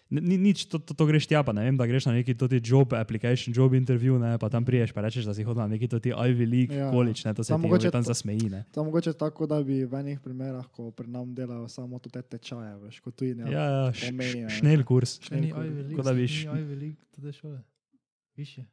[0.10, 2.62] ni, nič, to, to, to greš tja, pa ne vem, da greš na neki toti
[2.62, 5.88] job application, job interview, ne, pa tam priješ, pa rečeš, da si hodil na neki
[5.88, 6.88] toti Ivy League Ja.
[6.90, 8.64] college, ne, to se Samo ti mogoče mogoče tam zasmeji, ne.
[8.72, 12.22] To je mogoče tako, da bi v enih primerah, ko pri nam delajo samo te
[12.22, 14.16] tečaje, veš, kot tu in Ja, ja, š-
[14.50, 15.20] šnel kurs.
[15.22, 17.60] Ni Šnelko, Ivy League, kot da bi ni š- Ivy League, tudi šole.
[18.36, 18.64] Više.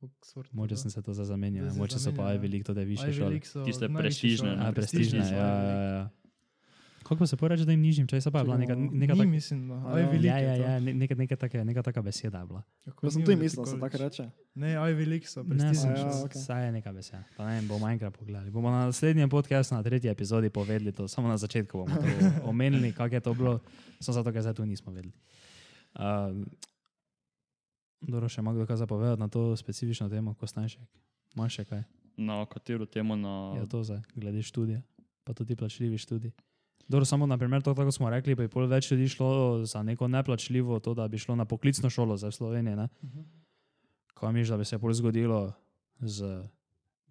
[0.00, 0.48] Oxford.
[0.52, 2.50] Moče sem se to zamenjal, moče so pa Ivy ja.
[2.50, 3.64] League, to da više Ivy šole.
[3.66, 5.84] Tiste prestižne, prestižne, ja, ja, League.
[5.90, 6.08] ja.
[7.10, 9.28] Kako se poreče, da jim nižjim, če se pa je bila neka, neka, Ni, tak,
[9.28, 9.74] mislim, da.
[9.84, 10.38] A Ivy ja.
[10.38, 12.62] Ja, ja, ja, ne- neka, neka, taka, neka taka beseda je bila.
[12.84, 14.26] Kako Jaz sem tu Community mislil, da se tako reče.
[14.54, 16.22] Ne, Ivy League so Ne, prestižne ja, šole.
[16.24, 16.34] ok.
[16.36, 17.24] Saj je neka beseda.
[17.36, 18.50] Pa ne vem, bomo enkrat pogledali.
[18.50, 22.06] Bomo na naslednjem podkastu, na tretji epizodi povedali to, samo na začetku bomo to
[22.48, 23.58] omenili, kako je to bilo,
[23.98, 25.12] samo zato, ker zdaj tu nismo vedeli.
[25.92, 26.46] Um,
[28.00, 30.80] Dobro, še ima kdo kaj zapovedati na to specifično temo, ko stanjšek?
[31.36, 31.82] Imaš še kaj?
[32.16, 33.16] Na katero temo?
[33.16, 33.52] Na...
[33.58, 34.80] Je to zdaj, glede študija,
[35.24, 36.32] pa tudi plačljivi študij.
[36.90, 40.08] Dobro, samo na primer to, kako smo rekli, bi pol več ljudi šlo za neko
[40.10, 42.76] neplačljivo, to, da bi šlo na poklicno šolo za Slovenijo.
[42.76, 42.88] Ne?
[44.14, 45.52] Kaj misliš, da bi se pol zgodilo
[46.00, 46.40] z,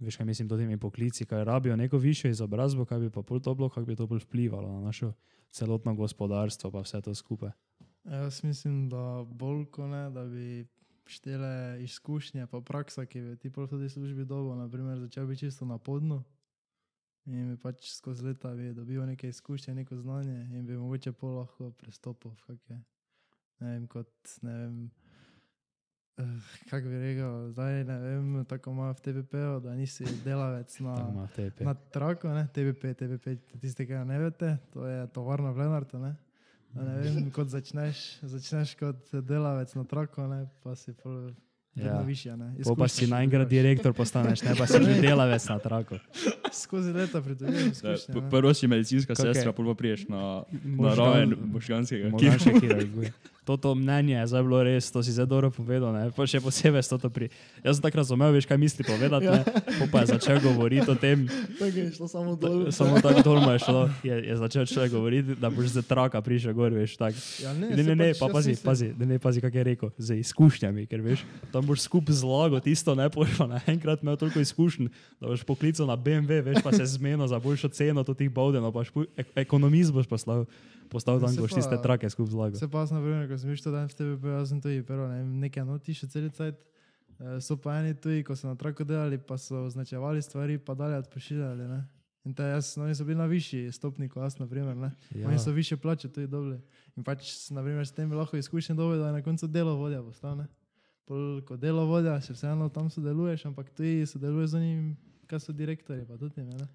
[0.04, 3.54] veš, kaj mislim, temi poklici, kaj rabijo neko višjo izobrazbo, kaj bi pa pol to
[3.56, 5.14] bilo, kako bi to bolj vplivalo na naše
[5.52, 7.56] celotno gospodarstvo, pa vse to skupaj.
[8.04, 10.68] Jaz mislim, da bolj kot ne, da bi
[11.06, 15.66] štele izkušnje, pa praksa, ki bi ti v tej službi dobo, naprimer, začel bi čisto
[15.66, 16.20] na podnu
[17.26, 21.40] in bi pač skozi leta bi dobil neke izkušnje, neko znanje in bi mogoče pol
[21.42, 22.80] lahko prestopil v kakšne,
[23.60, 24.78] ne vem, kot, ne vem,
[26.70, 30.96] kako bi rekel, zdaj ne vem, tako ima v TPP-u, da nisi delavec na,
[31.60, 36.00] na traku, ne, TPP, TPP, tisti, ki ga ne veste, to je tovarna v Lenartu,
[36.00, 36.16] ne.
[36.74, 41.32] Da ne vem, kot začneš, začneš kot delavec na traku, ne, pa si pol
[41.82, 42.02] vedno Ja.
[42.04, 42.54] višja, ne.
[42.60, 45.96] Po pa si naenkrat direktor postaneš, ne pa si že delavec na traku.
[46.54, 48.30] Skozi leta pridobuješ Da, izkušnje, p- ne.
[48.30, 49.22] Prvo si medicinska je?
[49.24, 52.10] sestra, pol pa priješ na, na raven možganskega.
[52.10, 52.36] Morda
[53.50, 56.14] Toto mnenje je zdaj bilo res, to si zdaj dobro povedal, ne?
[56.14, 57.34] Pa še posebej s to pri...
[57.60, 59.42] Jaz sem tako razumel, veš, kaj misli povedati, ne?
[59.74, 61.26] Po pa je začel govoriti o tem,
[61.58, 62.70] Tako je šlo samo dol.
[62.70, 66.54] samo tako dol je šlo, je, je začel človek govoriti, da boš z traka prišel
[66.54, 67.18] gor, veš, tak.
[67.42, 69.64] Ja, ne, Ne, ne, ne, pač pa pazi, mislim- pazi, ne, ne, pazi, kak je
[69.66, 74.14] rekel, z izkušnjami, ker veš, tam boš skup zlago tisto, ne, boš pa naenkrat imel
[74.14, 78.14] toliko izkušenj, da boš poklical na BMW, veš, pa se zmenil za boljšo ceno to
[78.14, 80.46] tih bavdenov, pa špu, ek, ekonomist boš poslal,
[80.90, 82.56] postal tam, ko boš tiste pa- trake skup zlago.
[82.56, 85.24] Se pa na primer, ko sem bil študent v TVP, jaz sem tudi prvo, ne
[85.24, 86.58] nekaj noti še cel cajt.
[87.20, 90.74] Eh, So pa eni tuji, ko so na traku delali, pa so označevali stvari, pa
[90.74, 91.82] dalje odpošiljali, ne.
[92.26, 94.92] In te jaz, no, oni so bili na višji stopni, kot jaz, na primer, ne.
[95.12, 95.28] Ja.
[95.28, 96.60] Oni so više plače tudi dobili.
[96.96, 99.76] In pač, na primer, s tem bi lahko izkušnje dobil, da je na koncu delo
[99.76, 100.48] vodja postal, ne.
[101.06, 104.82] Pol, ko delo vodja, še vseeno tam sodeluješ, ampak tudi sodeluješ z onim,
[105.28, 106.68] kaj so direktorji, pa tudi ne.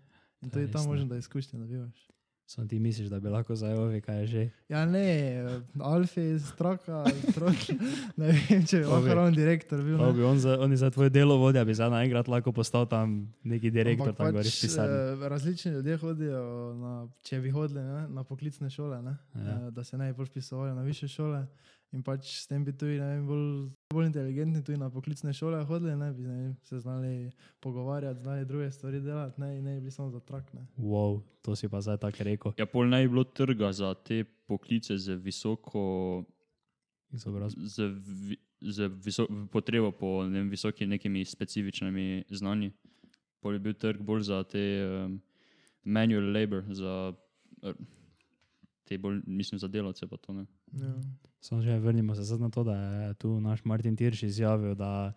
[0.42, 2.08] In To je tudi tam možno, da izkušnje dobivaš.
[2.46, 4.42] Samo ti misliš, da bi lahko za Jovi, kaj je že.
[4.68, 5.04] Ja, ne,
[5.80, 6.98] Alfi, stroka,
[7.30, 7.56] strok,
[8.16, 9.10] ne vem, če bi lahko Ovi.
[9.10, 9.96] ravno direktor bil.
[9.98, 10.12] Pa ne.
[10.12, 13.70] bi on za, oni za tvoje delo vodja, bi zdaj naenkrat lahko postal tam neki
[13.70, 14.92] direktor, Ampak tam pač, pisarni.
[15.16, 16.42] eh, različni ljudje hodijo,
[16.74, 19.40] na, če bi hodili ne, na poklicne šole, ne, Ja.
[19.42, 19.70] ja.
[19.70, 21.46] da se ne bi bolj vpisovali na više šole.
[21.92, 25.96] In pač s tem bi tudi vem, bolj, bolj inteligentni tudi na poklicne šole hodili,
[25.96, 29.90] ne bi ne vem, se znali pogovarjati, znali druge stvari delati, ne, ne bi bili
[29.90, 30.52] samo za trak.
[30.52, 30.66] Ne.
[30.76, 32.52] Wow, to si pa zdaj tako rekel.
[32.58, 36.24] Ja, pol naj bi bilo trga za te poklice z visoko,
[37.12, 37.60] Izobrazbo.
[37.64, 37.92] z,
[38.28, 42.72] vi, z viso, potrebo po ne vem, visoki nekimi specifičnimi znanji.
[43.40, 45.20] Pol je bil trg bolj za te um,
[45.84, 47.12] manual labor, za
[47.62, 47.74] eh,
[48.84, 50.46] te bolj, mislim, za delavce pa to ne.
[50.80, 50.94] Ja.
[51.40, 55.12] Samo že vrnimo se na to, da je tu naš Martin Tirš izjavil, da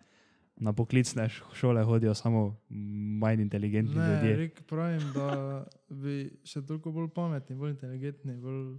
[0.56, 2.56] na poklicne šole hodijo samo
[3.18, 4.36] manj inteligentni Ne, ljudje.
[4.36, 8.78] rek pravim, da bi še toliko bolj pametni, bolj inteligentni, bolj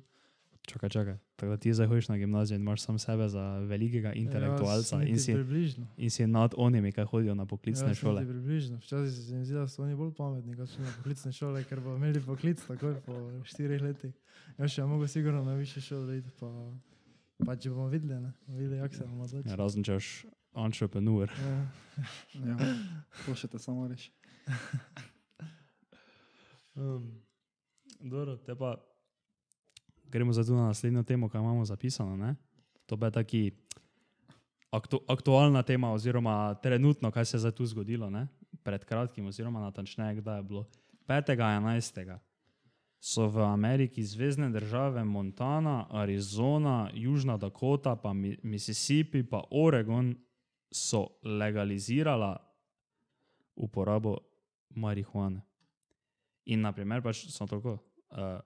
[0.70, 1.18] Čakaj, čakaj.
[1.36, 5.10] Tako da ti zdaj hojiš na gimnazijo in imaš sam sebe za velikega intelektualca Jaz
[5.10, 5.88] in si, Približno.
[5.98, 8.22] in si nad onimi, ki hodijo na poklicne Jaz šole.
[8.22, 8.78] Približno.
[8.78, 11.80] Včasih se mi zdi, da so oni bolj pametni, kot so na poklicne šole, ker
[11.80, 14.14] bodo imeli poklic takoj po štirih letih.
[14.58, 16.52] Jaz še mogo sigurno na više šole iti, pa,
[17.46, 19.56] pa če bomo videli, ne, videli, jak se bomo Ja, odločili.
[19.56, 21.32] razen če boš entrepreneur.
[21.42, 21.58] Ja.
[22.46, 22.58] Ja,
[23.26, 24.12] to še te samo reši.
[26.76, 27.12] Um,
[28.00, 28.78] dobro, te pa
[30.12, 32.18] gremo to na naslednjo temo, kaj imamo zapisano.
[32.18, 32.36] Ne?
[32.86, 33.52] To je taki
[34.72, 38.10] aktu, aktualna tema, oziroma trenutno, kaj se je zdaj tu zgodilo.
[38.10, 38.28] Ne?
[38.64, 40.66] Pred kratkim, oziroma natančneje, kdaj je bilo.
[41.08, 42.18] 5.11.
[43.00, 50.16] so v Ameriki zvezdne države Montana, Arizona, Južna Dakota, pa Mi- Mississippi, pa Oregon
[51.24, 52.38] legalizirala
[53.56, 54.18] uporabo
[54.70, 55.42] marihuane.
[56.46, 57.78] In naprimer, pač so tako.
[58.10, 58.40] Uh,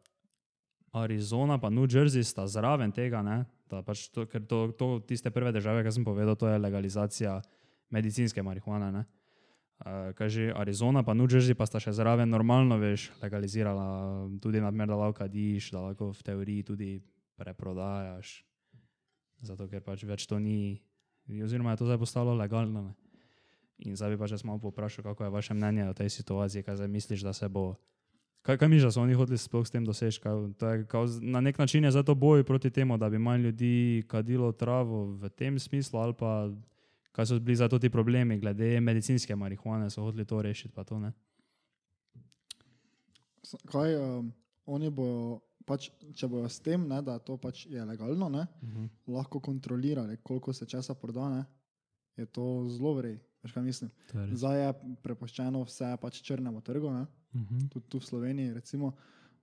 [0.93, 5.31] Arizona pa New Jersey sta zraven tega, ne, da pač to, ker to, to tiste
[5.33, 7.39] prve države, ki sem povedal, to je legalizacija
[7.89, 8.91] medicinske marihuane.
[8.93, 9.03] Ne.
[9.83, 14.87] Uh, kaže Arizona pa New Jersey pa sta še zraven normalno, veš, legalizirala tudi nadmer,
[14.87, 16.91] da lahko diš, da lahko v teoriji tudi
[17.41, 18.43] preprodajaš.
[19.43, 20.77] Zato, ker pač več to ni,
[21.41, 22.91] oziroma je to zdaj postalo legalno.
[22.91, 22.93] Ne.
[23.83, 26.79] In zdaj bi pač jaz malo poprašal, kako je vaše mnenje o tej situaciji, kaj
[26.79, 27.73] zdaj misliš, da se bo.
[28.43, 29.93] Kaj, kaj misliš, da so oni hoteli sploh s tem to
[31.07, 35.05] z- Na nek način je zato boj proti temu, da bi manj ljudi kadilo travo
[35.05, 36.51] v tem smislu, ali pa
[37.11, 41.11] kaj so bili zato ti problemi glede medicinske marihuane, so hoteli to rešiti, to ne.
[43.65, 44.33] Kaj um,
[44.65, 48.69] oni bojo, pač, če bojo s tem, ne, da to pač je legalno, ne, Uh
[48.69, 48.89] -huh.
[49.07, 51.45] lahko kontrolirali, koliko se česa proda, ne,
[52.17, 53.19] je to zelo vrej.
[54.11, 54.27] To.
[54.33, 57.69] Zdaj je prepuščeno vse pač črnemu trgu, ne, -huh.
[57.69, 58.53] tudi tu v Sloveniji.
[58.53, 58.93] Recimo,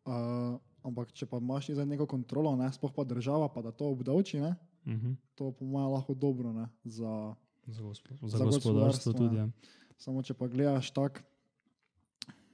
[0.06, 3.90] uh, ampak če pa imaš zdaj neko kontrolo, ne, sploh pa država, pa da to
[3.90, 5.16] obdavči, ne, -huh.
[5.34, 6.52] to po mojem lahko dobro.
[6.52, 7.34] Ne, za,
[7.66, 9.36] Za, gospo, za, Za gospodarstvo gospodarstvo, tudi.
[9.36, 9.48] ja.
[9.96, 11.20] Samo če pa gledaš tako,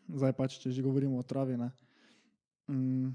[0.09, 1.57] zdaj pač, če že govorimo o travi.
[1.57, 1.71] Ne,
[2.69, 3.15] mm,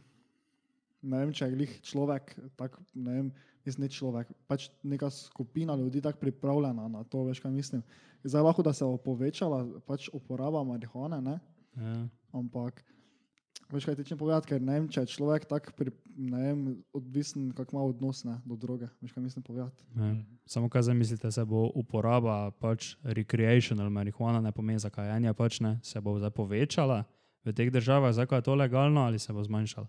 [1.01, 3.27] ne vem, če je glih človek, tak, ne vem,
[3.67, 7.83] mislim, ne človek, pač neka skupina ljudi tako pripravljena na to, veš kaj mislim.
[8.23, 11.37] Zdaj lahko, da se bo povečala pač uporaba marihuane, ne,
[11.77, 12.07] Ja.
[12.35, 12.83] ampak
[13.71, 16.63] Veš kaj ti če povedati, ker ne vem, če je človek tak pri, ne vem,
[16.97, 18.89] odvisen, kak ima odnos ne, do droge.
[18.99, 19.85] Veš kaj mislim povedati?
[19.95, 20.09] Ne.
[20.43, 25.61] Samo kaj zdaj mislite, se bo uporaba pač recreational marihuana, ne pomeni za kajanje, pač
[25.63, 27.05] ne, se bo zdaj povečala
[27.47, 29.87] v teh državah, ko je to legalno ali se bo zmanjšala?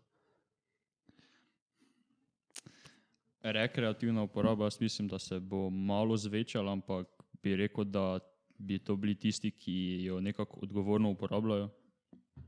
[3.42, 7.10] Rekreativna uporaba, jaz mislim, da se bo malo zvečala, ampak
[7.42, 8.22] bi rekel, da
[8.58, 11.70] bi to bili tisti, ki jo nekako odgovorno uporabljajo.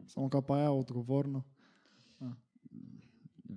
[0.07, 1.43] Samo kaj pa je odgovorno.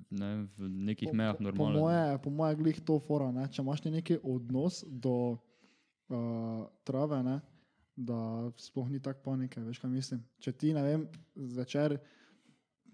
[0.10, 1.79] Ne, v nekih Po- mejah normalno.
[1.79, 3.47] Po moje, po moje glih to fora, ne?
[3.51, 7.39] če imaš ti neki odnos do uh, trave, ne?
[7.97, 10.21] da sploh ni tako panike, veš kaj mislim.
[10.39, 11.97] Če ti, ne vem, zvečer,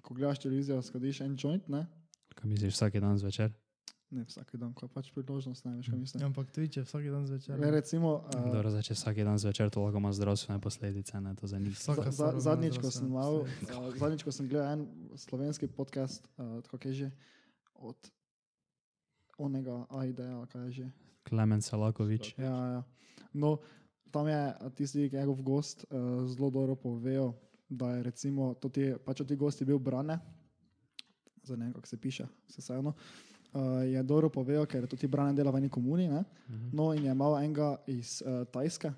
[0.02, 1.84] ko gledaš televizijo, skadiš en joint, ne,
[2.36, 3.54] Kaj misliš vsak dan zvečer?
[4.14, 6.24] Ne vsak dan, ko je pač priložnost, ne veš kaj mislim.
[6.30, 7.60] Ampak Twitch je vsak dan zvečer.
[7.60, 11.34] Le recimo, uh, Dobro, zdaj, če vsak dan zvečer to lahko ima zdravstvene posledice, ne,
[11.36, 11.74] to za njih.
[11.74, 14.86] Za, ima zadnjič, ko sem mal, uh, zadnjič, ko sem gledal en
[15.18, 17.10] slovenski podcast, uh, kako je že,
[17.82, 17.98] od
[19.42, 20.88] onega Aideja, kaj je že.
[21.28, 22.38] Klemen Salakovič.
[22.38, 22.82] Ja, ja.
[23.34, 23.58] No,
[24.14, 27.34] tam je a, tisti njegov gost uh, zelo dobro povedal,
[27.70, 30.20] da je recimo, to ti, pač ti gost je bil Brane,
[31.44, 32.94] za ne vem, kako se piše, vse vseeno.
[32.94, 33.33] Uh,
[33.86, 36.08] je dobro povedal, ker tudi Brane dela v eni komuni.
[36.10, 36.24] Ne?
[36.74, 38.94] No, in je imel enega iz uh, Tajske,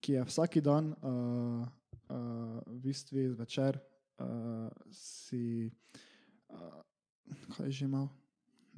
[0.00, 1.66] ki je vsak dan, uh,
[2.10, 3.78] uh, v bistvu zvečer,
[4.22, 5.70] uh, si,
[6.54, 6.82] uh,
[7.56, 8.06] kaj je že imel,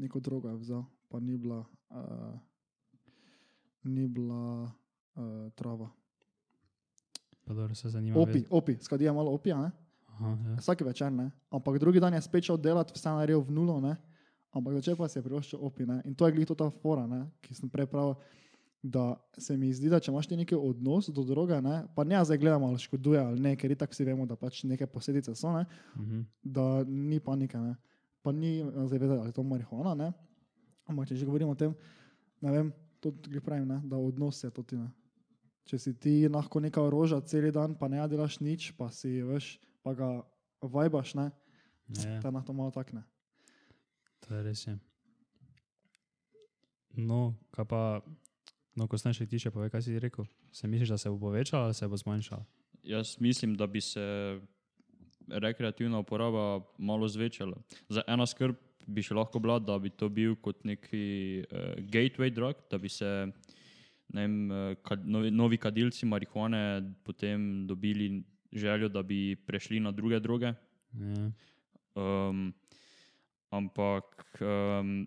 [0.00, 1.64] neko drogo je vzel, pa ni bila.
[1.90, 2.38] Uh,
[3.84, 4.62] ni bila
[5.14, 5.88] uh, trava.
[7.46, 8.20] Dobro, se zanima.
[8.20, 9.70] Opi, opi, skadija malo opija?
[10.06, 10.56] Aha, ja.
[10.56, 11.30] vsak večer, ne?
[11.50, 13.96] ampak drugi dan je spet šel delati, vse naredil v nulo, ne?
[14.52, 15.86] Ampak začel pa si je privoščil opi.
[15.86, 16.00] Ne?
[16.08, 17.24] In to je glih to ta fora, ne?
[17.44, 18.16] ki sem prej pravil,
[18.82, 21.82] da se mi zdi, da če imaš ti neki odnos do droge, ne?
[21.94, 24.88] pa ne zdaj gledamo, ali škoduje ali ne, ker itak vsi vemo, da pač neke
[24.88, 25.66] posledice so, ne?
[25.98, 26.22] Mhm.
[26.42, 27.76] da ni panike, ne?
[28.24, 30.12] pa ni zdaj vedeti, ali je to marihuana, ne?
[30.88, 31.76] ampak če že govorimo o tem,
[32.40, 33.82] ne vem, to tudi pravim, ne?
[33.84, 34.80] da odnos je to ti.
[34.80, 34.88] Ne?
[35.68, 39.60] Če si ti lahko neka roža cel dan, pa ne delaš nič, pa si veš,
[39.84, 40.08] pa ga
[40.64, 41.30] vajbaš, ne,
[41.90, 43.02] Ja, da na to malo takne.
[44.20, 44.66] To je res.
[44.66, 44.76] Je.
[46.96, 47.82] No, kaj pa,
[48.76, 50.26] no, ko ti še pove, kaj si rekel?
[50.52, 52.44] Se misliš, da se bo povečala ali se bo zmanjšala?
[52.82, 54.40] Jaz mislim, da bi se
[55.28, 57.56] rekreativna uporaba malo zvečala.
[57.88, 58.56] Za ena skrb
[58.86, 62.88] bi še lahko bila, da bi to bil kot neki uh, gateway drug, da bi
[62.88, 63.30] se
[64.14, 70.20] vem, eh, kad, novi, novi kadilci marihuane potem dobili željo, da bi prešli na druge
[70.20, 70.52] droge.
[70.92, 71.30] Ja.
[71.94, 72.52] Um,
[73.50, 74.04] ampak
[74.40, 75.06] um,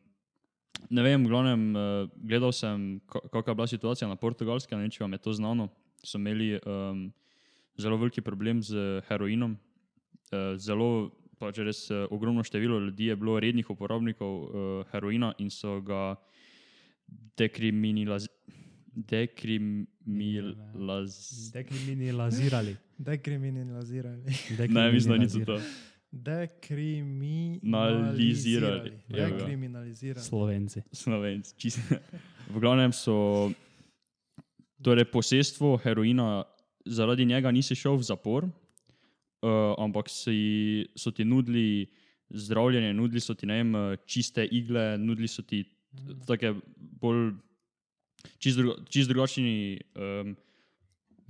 [0.89, 4.91] ne vem, glavnem, uh, gledal sem, ka- kakšna je bila situacija na portugalskem, ne vem,
[4.91, 5.69] če vam je to znano.
[6.03, 7.11] So imeli um,
[7.79, 9.55] zelo veliki problem z heroinom.
[10.33, 14.49] Uh, zelo, pač res uh, ogromno število ljudi je bilo rednih uporabnikov uh,
[14.91, 16.15] heroina in so ga
[17.37, 18.27] dekriminaliz
[18.95, 21.15] dekriminaliz
[21.53, 22.75] Dekriminalizirali.
[22.97, 24.21] Dekriminalizirali.
[24.69, 25.59] ne, mislim, da ni to.
[26.13, 28.93] Dekriminalizirali.
[29.09, 29.33] Ga.
[29.33, 30.25] Dekriminalizirali.
[30.25, 30.83] Slovenci.
[30.93, 31.57] Slovenci.
[31.57, 31.81] čisto.
[32.53, 33.49] V glavnem so,
[34.77, 36.45] torej posestvo heroina,
[36.85, 38.51] zaradi njega nisi šel v zapor, uh,
[39.81, 41.89] ampak si, so ti nudili
[42.29, 45.69] zdravljenje, nudili so ti ne vem, eh, čiste igle, nudili so ti t-
[46.27, 47.31] take bolj
[48.37, 49.81] čist, druga, čist drugačni.
[49.95, 50.35] Um,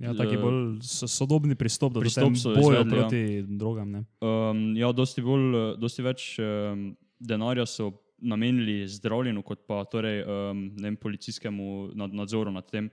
[0.04, 3.08] Ja, taki bolj so- sodobni pristop do pristop so boja izvedli, ja.
[3.08, 3.22] proti
[3.60, 3.90] drogam.
[3.90, 4.04] Ne?
[4.20, 6.90] Um, ja, dosti, bolj, dosti več um,
[7.20, 7.90] denarja so
[8.24, 12.88] namenili zdravljenju, kot pa torej, um, vem, policijskemu nad, nadzoru nad tem.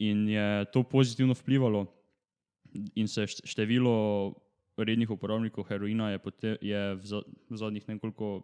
[0.00, 1.86] In je to pozitivno vplivalo,
[2.94, 3.94] in se št- število
[4.80, 8.40] rednih uporabnikov heroina je, pote, je v, za, v zadnjih nekoliko.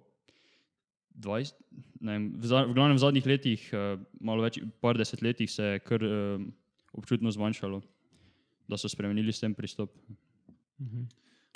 [1.17, 1.57] 20,
[2.05, 5.65] ne vem, v, za, v glavnem v zadnjih letih, eh, malo več, par desetletjih se
[5.65, 6.43] je kar eh,
[6.93, 7.81] občutno zmanjšalo,
[8.69, 9.91] da so spremenili s tem pristop.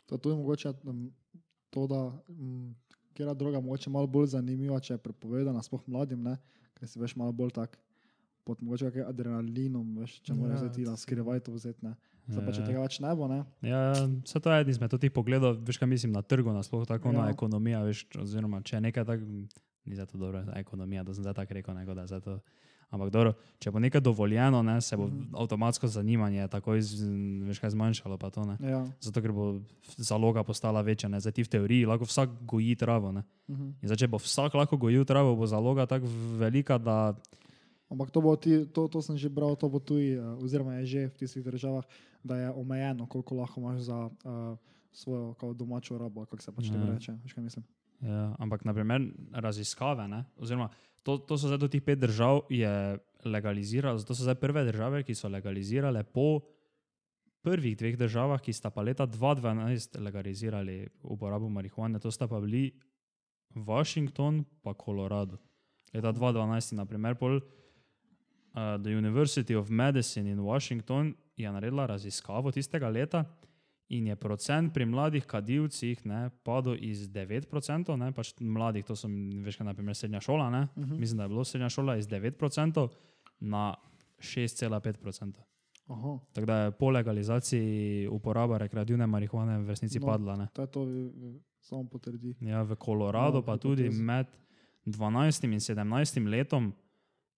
[0.07, 0.73] To je tudi mogoče
[1.71, 2.75] to, da um,
[3.15, 6.37] kera droga mogoče malo bolj zanimiva, če je prepovedana, sploh mladim, ne?
[6.75, 7.79] ker si veš malo bolj tak.
[8.43, 11.53] Pod mogoče kakšnim adrenalinom, veš, če Ja, moraš zdaj ti to na si- skrivaj to
[11.53, 11.85] vzeti.
[11.85, 11.93] ne.
[12.27, 12.67] Zdaj pa če Ja.
[12.67, 13.45] tega več ne bo, ne?
[13.61, 13.81] Ja,
[14.25, 17.13] vse to je eden izmed teh pogledov, veš kaj mislim na trgu, nasploh tako ja.
[17.15, 17.31] na Ja.
[17.31, 19.21] ekonomija, veš, oziroma če je nekaj tak,
[19.85, 22.41] ni za to dobro, ekonomija, da sem zdaj tako rekel, nego, da je za to.
[22.91, 25.41] Ampak dobro, če bo nekaj dovoljeno, ne, se bo mm -hmm.
[25.41, 27.07] avtomatsko zanimanje takoj z,
[27.47, 28.57] veš kaj zmanjšalo, to ne.
[28.61, 28.87] Ja.
[29.01, 29.61] Zato, ker bo
[29.97, 33.23] zaloga postala večja, ne, zdaj ti v teoriji lahko vsak goji travo, ne.
[33.49, 33.63] Mhm.
[33.83, 36.07] In zdaj, če bo vsak lahko gojil travo, bo zaloga tako
[36.39, 37.15] velika, da
[37.91, 41.01] Ampak to, ti, to, to sem že bral, to bo tudi, uh, oziroma je že
[41.11, 41.83] v tistih državah,
[42.23, 44.55] da je omejeno, koliko lahko imaš za uh,
[44.93, 46.73] svojo domačo rabo, kako se pač Ja.
[46.73, 47.19] temu reče.
[48.01, 50.71] Ja, ampak, naprimer, raziskave, ne, oziroma
[51.03, 55.03] to, to so zdaj do teh pet držav je legaliziralo, zato so zdaj prve države,
[55.05, 56.41] ki so legalizirale po
[57.43, 62.71] prvih dveh državah, ki sta pa leta 2012 legalizirali uporabo marihuane, to sta pa bili
[63.55, 65.41] Washington pa Colorado.
[65.93, 72.89] Leta 2012, naprimer, pol uh, The University of Medicine in Washington je naredila raziskavo tistega
[72.89, 73.25] leta
[73.91, 77.51] in je procent pri mladih kadilcih ne, padel iz 9%,
[77.97, 79.09] ne, pač mladih, to so,
[79.41, 80.93] veš, kaj naprimer srednja šola, ne, uh Mhm.
[80.93, 80.99] -huh.
[80.99, 82.89] mislim, da je bilo srednja šola iz 9%
[83.41, 83.75] na
[84.21, 85.41] 6,5%.
[85.89, 87.69] Aha, Tako da je po legalizaciji
[88.09, 90.07] uporaba rekreativne marihuane v resnici No.
[90.07, 90.37] padla.
[90.37, 90.47] Ne.
[90.47, 90.87] to to,
[91.61, 92.35] samo potrdi.
[92.41, 94.03] Ja, v Koloradu No, pa tudi hipoteza.
[94.03, 94.27] med
[94.87, 96.73] 12 in 17 letom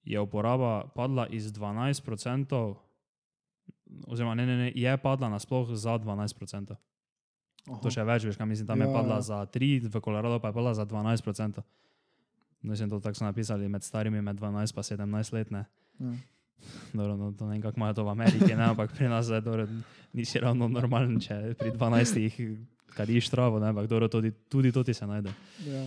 [0.05, 2.75] je uporaba padla iz 12%,
[4.07, 6.77] oziroma ne, ne, ne, je padla nasploh za 12%.
[7.63, 7.79] Aha.
[7.79, 9.23] To še več, veš, kaj mislim, tam ja, Ja, je padla ja.
[9.23, 9.29] ja.
[9.29, 11.63] za 3, v Koloradu pa je padla za 12%.
[12.63, 15.51] Mislim, to tako so napisali med starimi, med 12 in 17 let.
[15.51, 15.65] Ne.
[15.99, 16.13] Ja.
[16.93, 19.41] Dobro, no, to ne vem, kako imajo to v Ameriki, ne, ampak pri nas je
[19.41, 19.67] dobro,
[20.13, 22.57] nisi ravno normalen, če pri 12
[22.95, 25.33] kadiš travo, ne, ampak dobro, tudi, tudi to ti se najde.
[25.67, 25.83] Ja.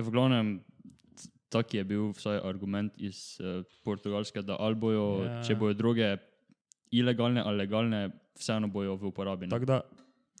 [0.00, 0.60] V glavnem,
[1.50, 5.32] tak je bil vsaj argument iz uh, Portugalske, da ali bojo, Ja.
[5.32, 5.42] ja.
[5.44, 6.16] če bojo droge
[6.90, 9.48] ilegalne ali legalne, vseeno bojo v uporabi.
[9.48, 9.80] Tako da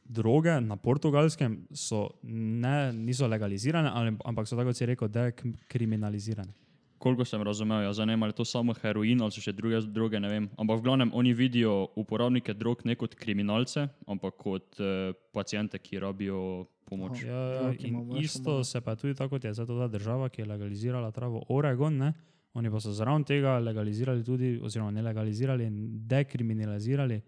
[0.04, 6.52] droge na portugalskem so ne, niso legalizirane, ali, ampak so, tako kot si rekel, dekriminalizirane.
[7.00, 10.28] Koliko sem razumel, ja, zanima je to samo heroin ali so še druge droge, ne
[10.28, 10.48] vem.
[10.60, 16.02] Ampak v glavnem oni vidijo uporabnike drog ne kot kriminalce, ampak kot uh, pacijente, ki
[16.02, 17.22] rabijo pomoč.
[17.24, 17.30] Aha.
[17.30, 20.50] Ja, ja, Ja, isto se pa tudi tako, kot je zdaj ta država, ki je
[20.50, 22.12] legalizirala travo Oregon, ne?
[22.54, 25.76] Oni pa so zraven tega legalizirali tudi, oziroma ne legalizirali in
[26.08, 27.20] dekriminalizirali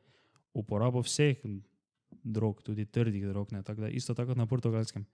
[0.54, 1.36] uporabo vseh
[2.24, 3.62] drog, tudi trdih drog, ne?
[3.62, 5.06] tako da isto tako na portugalskem.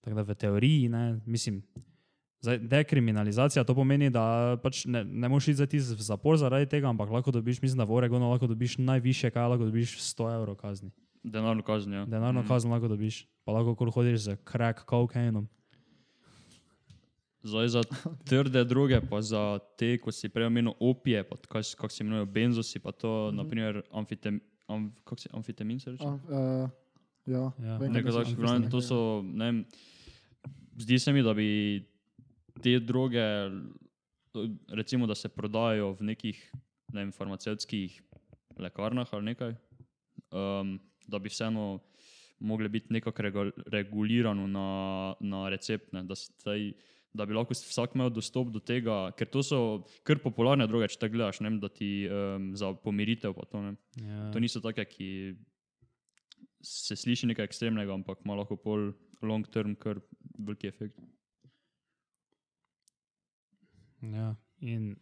[0.00, 1.62] Tako da v teoriji, ne, mislim,
[2.40, 7.10] zdaj, dekriminalizacija to pomeni, da pač ne, ne moreš iti v zapor zaradi tega, ampak
[7.10, 10.90] lahko dobiš, mislim, da v Oregonu lahko dobiš najviše, kaj lahko dobiš 100 evrov kazni.
[11.26, 11.92] Denarno kazen.
[11.92, 12.04] Ja.
[12.06, 12.48] Denarno Mm.
[12.48, 15.48] kazen lahko dobiš, pa lahko kar hodiš z crack kokainom.
[17.46, 17.82] Zdaj za
[18.28, 22.26] trde droge, pa za te, ko si prej omenil opije, pa kaj, kako se imenujejo
[22.26, 23.36] benzosi, pa to, mm -hmm.
[23.36, 26.04] naprimer, amfitem, am, kako se amfetamin se reče?
[26.04, 26.70] A, uh,
[27.26, 27.52] ja.
[27.58, 27.78] Ja.
[27.78, 29.64] Nekaj glavnem, to so, ne vem,
[30.78, 31.82] zdi se mi, da bi
[32.62, 33.22] te droge,
[34.68, 36.52] recimo, da se prodajajo v nekih,
[36.92, 38.02] ne vem, farmacevtskih
[38.58, 39.54] lekarnah ali nekaj,
[40.32, 41.78] um, da bi vseeno
[42.38, 44.68] mogli biti nekako regu- regulirano na,
[45.20, 46.72] na recept, ne, da, se taj,
[47.16, 49.60] da bi lahko vsak imel dostop do tega, ker to so
[50.06, 53.74] kar popularne droge, če te gledaš, ne da ti um, za pomiritev to ne.
[54.02, 54.30] Ja.
[54.34, 55.08] To niso take, ki
[56.66, 58.90] se sliši nekaj ekstremnega, ampak ima lahko pol
[59.22, 60.00] long term kar
[60.38, 61.00] veliki efekt.
[64.02, 64.94] Ja, in.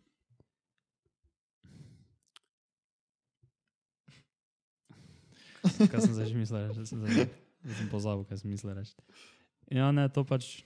[5.64, 6.68] Kaj sem zdaj že mislil?
[6.76, 7.32] Zdaj sem,
[7.80, 8.94] sem pozabil, kaj sem mislil reči.
[9.72, 10.60] Ja, ne, to pač.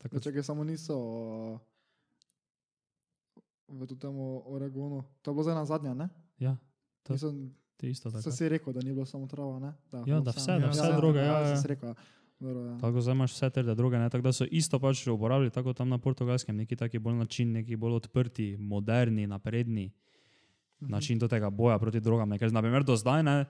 [0.00, 0.96] Tako, Ja, Čakaj, samo niso
[3.68, 4.14] v tem
[4.46, 5.04] Oregonu.
[5.20, 6.08] To je bilo zdaj na zadnje, ne?
[6.38, 6.56] ja,
[7.02, 7.36] To- Nisem,
[7.76, 8.30] ti isto tako.
[8.30, 9.72] si rekel, da ni bilo samo trava, ne?
[9.90, 11.48] Da, Ja, da vse, vse, da vse droge, ja, ja.
[11.48, 11.56] ja.
[11.56, 11.94] si rekel, ja.
[12.38, 12.78] Dobro, ja.
[12.78, 14.08] Tako zdaj imaš vse trde droge, ne?
[14.08, 17.76] tako da so isto pač uporabljali, tako tam na portugalskem, neki taki bolj način, neki
[17.76, 19.92] bolj odprti, moderni, napredni
[20.80, 20.90] Mhm.
[20.90, 22.28] način do tega boja proti drogam.
[22.28, 22.38] Ne?
[22.38, 23.44] Ker, naprimer, do zdaj, ne,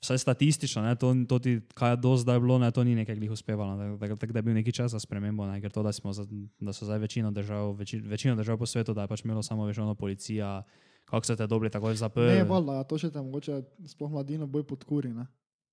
[0.00, 3.14] vsaj statistično, ne, to, to ti, kaj je do zdaj bilo, ne, to ni nekaj
[3.14, 3.76] glih uspevalo.
[3.76, 6.12] ne, Tako tak, da je bil neki čas za spremembo, ne, ker to, da, smo,
[6.12, 6.26] za-
[6.58, 9.64] da so zdaj večino držav, veči, večino držav po svetu, da je pač imelo samo
[9.64, 10.62] veš, ono policija,
[11.04, 12.42] kako so te dobili takoj Ne, zaprli.
[12.42, 15.26] valjda, ja, to še te mogoče sploh mladino bolj podkuri, ne?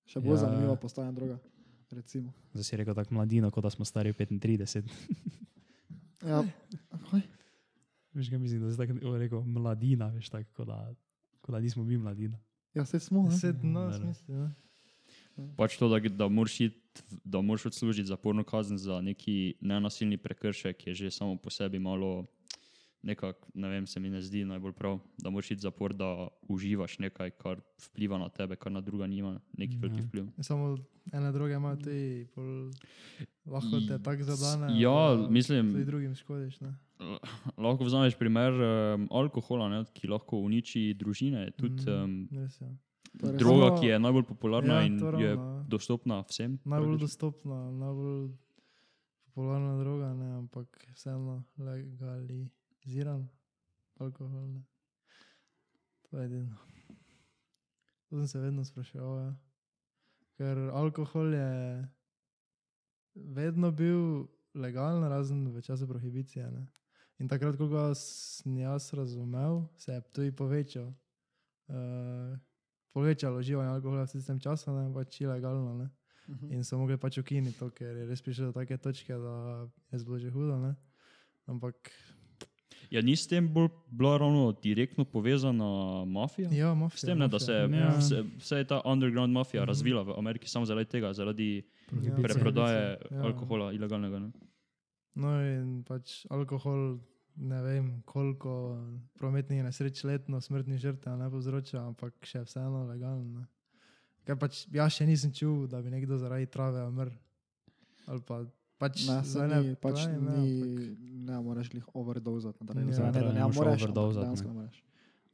[0.04, 0.36] Še bolj Ja.
[0.38, 1.38] zanimiva postaja droga,
[1.90, 2.32] recimo.
[2.52, 4.84] Zdaj si rekel tako mladino, kot da smo stari 35.
[6.22, 6.42] Ja,
[7.06, 7.22] kaj?
[8.14, 10.78] Veš, kaj mislim, da si tako rekel mladina, veš, tako kot da,
[11.40, 12.36] kot da nismo mi mladina.
[12.74, 13.22] Ja, se smo,
[13.62, 13.92] no, Da, da.
[13.98, 14.54] smisli, ne.
[15.56, 16.80] Pač to, da, da moraš iti,
[17.24, 22.26] da moraš odslužiti zaporno kazen za neki nenasilni prekršek, je že samo po sebi malo,
[23.02, 26.98] nekako, ne vem, se mi ne zdi najbolj prav, da moraš iti zapor, da uživaš
[26.98, 29.80] nekaj, kar vpliva na tebe, kar na druga nima neki Ja.
[29.80, 30.26] veliki vpliv.
[30.40, 30.76] Samo
[31.12, 32.70] ene druge imajo tudi, pol,
[33.48, 34.80] lahko te tako zadane.
[34.80, 36.74] Ja, da mislim- Tudi drugim škodiš, ne.
[37.58, 41.50] Lahko vzameš primer um, alkohola, ne, ki lahko uniči družine.
[41.52, 42.68] Tudi Mm, um, res je.
[43.14, 43.38] To je res.
[43.38, 45.64] droga, Samo- ki je najbolj popularna Ja, in to je ravno, ja.
[45.64, 46.58] dostopna vsem.
[46.64, 46.98] Najbolj praktično.
[47.00, 48.30] dostopna, najbolj
[49.26, 53.28] popularna droga, ne, ampak vseeno legaliziran
[53.96, 54.46] alkohol.
[54.48, 54.62] Ne.
[56.02, 56.56] To je edino.
[58.04, 59.34] To sem se vedno spraševal, ja.
[60.32, 61.48] ker alkohol je
[63.34, 66.50] vedno bil legalen, razen v času prohibicije.
[66.50, 66.66] Ne?
[67.18, 70.92] In takrat, ko ga sem jaz razumel, se je tudi povečal.
[71.68, 72.38] Uh,
[72.94, 75.74] povečalo uživanje alkohola v tistem času, ne pač ilegalno.
[75.74, 75.88] Ne?
[76.28, 76.52] Mhm.
[76.52, 80.04] In so mogli pač ukiniti to, ker je res prišlo do take točke, da je
[80.04, 80.58] bilo že hudo.
[80.60, 80.74] Ne?
[81.46, 81.90] Ampak
[82.90, 85.64] Ja, ni s tem bolj bila ravno direktno povezana
[86.06, 86.48] mafija?
[86.50, 86.96] ja, mafija.
[86.96, 87.80] S tem, ne, da se je mafija.
[87.82, 87.96] Ja.
[87.96, 89.68] vse, vse je ta underground mafija Mhm.
[89.68, 92.22] razvila v Ameriki samo zaradi tega, zaradi Prohibicije.
[92.24, 93.22] preprodaje Ja.
[93.22, 94.18] alkohola ilegalnega.
[94.18, 94.30] Ne?
[95.14, 96.98] No, in pač alkohol,
[97.36, 98.78] ne vem, koliko
[99.14, 103.24] prometnih nesreč letno, smrtnih žrtev ne povzroča, ampak še vseeno legalno.
[103.34, 103.46] ne.
[104.24, 107.10] Ker pač jaz še nisem čul, da bi nekdo zaradi trave umrl.
[108.06, 108.44] Ali pa
[108.78, 112.58] pač Ne, se zdaj ni, pač pravim, ja, ni, ampak- ne moreš jih overdozati.
[112.60, 112.74] Ja.
[112.74, 114.48] Ne, ne, ne, ne ne moreš dejansko ne.
[114.48, 114.76] ne moreš.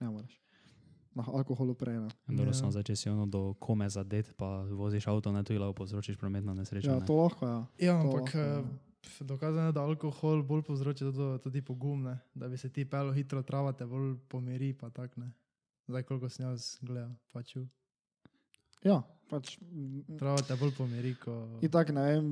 [0.01, 0.35] Ne moreš.
[1.15, 2.01] Na alkoholu prej.
[2.01, 2.09] Ne.
[2.29, 2.55] Dobro, Ja.
[2.55, 5.75] samo zdaj, če si ono do kome zadet, pa voziš avto, ne tu je lahko
[5.77, 6.89] povzročiš prometno nesrečo.
[6.89, 7.07] Ja, ne.
[7.07, 7.59] to lahko je.
[7.81, 8.59] Ja, To ampak lahko, ja.
[8.59, 12.19] eh, dokazano je, da alkohol bolj povzroča tudi, tudi pogum, ne?
[12.35, 15.31] da bi se ti pelo hitro, trava te bolj pomiri, pa tak ne.
[15.87, 17.69] Zdaj, koliko sem jaz gledal, pač čul.
[18.85, 19.55] Ja, pač.
[19.59, 21.33] mm, Trava te bolj pomiri, ko...
[21.59, 22.27] In tako ne vem,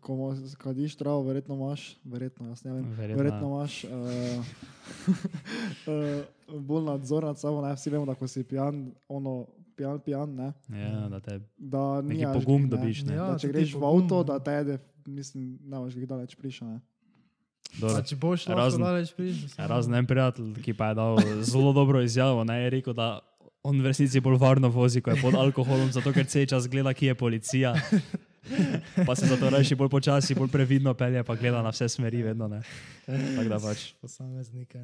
[0.00, 0.16] ko
[0.56, 3.50] kadiš travo, verjetno imaš, verjetno, jaz ne vem, Verjetno, verjetno ja.
[3.50, 3.90] imaš uh,
[5.86, 6.24] uh,
[6.66, 9.46] bolj nadzor nad sabo, ne, vsi vemo, da ko si pijan, ono,
[9.76, 12.68] pijan, pijan, ne, Ja, da te da neki nimaš pogum ne.
[12.68, 13.02] dobiš.
[13.02, 13.14] Ne.
[13.14, 14.24] Ja, Da, če greš v pogum, avto, ne.
[14.24, 16.68] da te jede, mislim, ne boš jih daleč prišel.
[16.68, 16.80] Ne.
[17.72, 17.96] Dobro.
[17.96, 19.48] Pač boš Razen- daleč prišel.
[19.60, 23.20] Razen en prijatelj, ki pa je dal zelo dobro izjavo, ne, je rekel, da
[23.62, 26.92] on v resnici bolj varno vozi, ko je pod alkoholom, zato ker cel čas gleda,
[26.92, 27.74] kje je policija.
[28.96, 32.48] Pa se zato reči bolj počasi, bolj previdno pelje, pa gleda na vse smeri, vedno
[32.48, 32.62] ne.
[33.06, 34.80] Tako da pač Posameznike.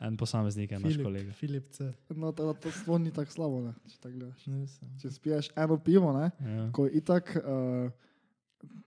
[0.00, 1.32] en posameznik je naš Filip, kolega.
[1.32, 1.92] Filip C.
[2.10, 4.46] No, to, to sploh ni tako slabo, ne, če tako gledaš.
[4.46, 4.64] Ne.
[4.98, 6.64] Če spiješ eno pivo, ne, Ja.
[6.72, 7.92] ko itak uh,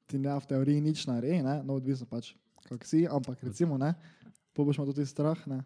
[0.05, 2.33] ti ne v teoriji nič naredi, ne, no odvisno pač,
[2.65, 3.93] kak si, ampak recimo, ne,
[4.51, 5.61] po boš imel tudi strah, ne.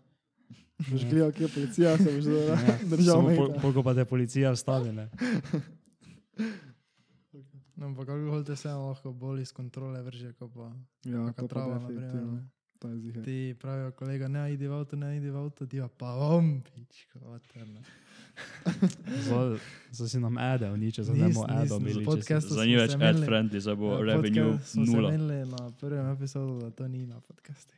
[0.81, 1.09] Ja.
[1.09, 2.55] gledal, kje je policija, se boš Ja,
[2.91, 3.61] držal Samo pol, meja.
[3.61, 4.91] pol, ko pa te policija vstavi.
[4.91, 5.09] Ne.
[7.75, 10.69] No, ampak alkohol te vseeno lahko bolj iz kontrole vrže, kot pa
[11.03, 11.75] Ja, neka to pa trava.
[11.75, 12.33] naprimer, definitivno.
[12.33, 12.49] ne.
[12.79, 13.21] To je zihe.
[13.21, 17.19] Ti pravijo, kolega, ne idi v avto, ne idi v avto, ti pa bom, pičko,
[17.21, 17.81] vaterno.
[19.21, 19.59] Zdaj
[19.91, 21.77] zdaj si nam edel, niče, zdaj ne bomo edel
[22.49, 25.11] Za ni več ad friendly, zdaj bo Ja, revenue podcast smo se nula.
[25.11, 27.73] menili na prvem epizodu, da to ni na podcastu.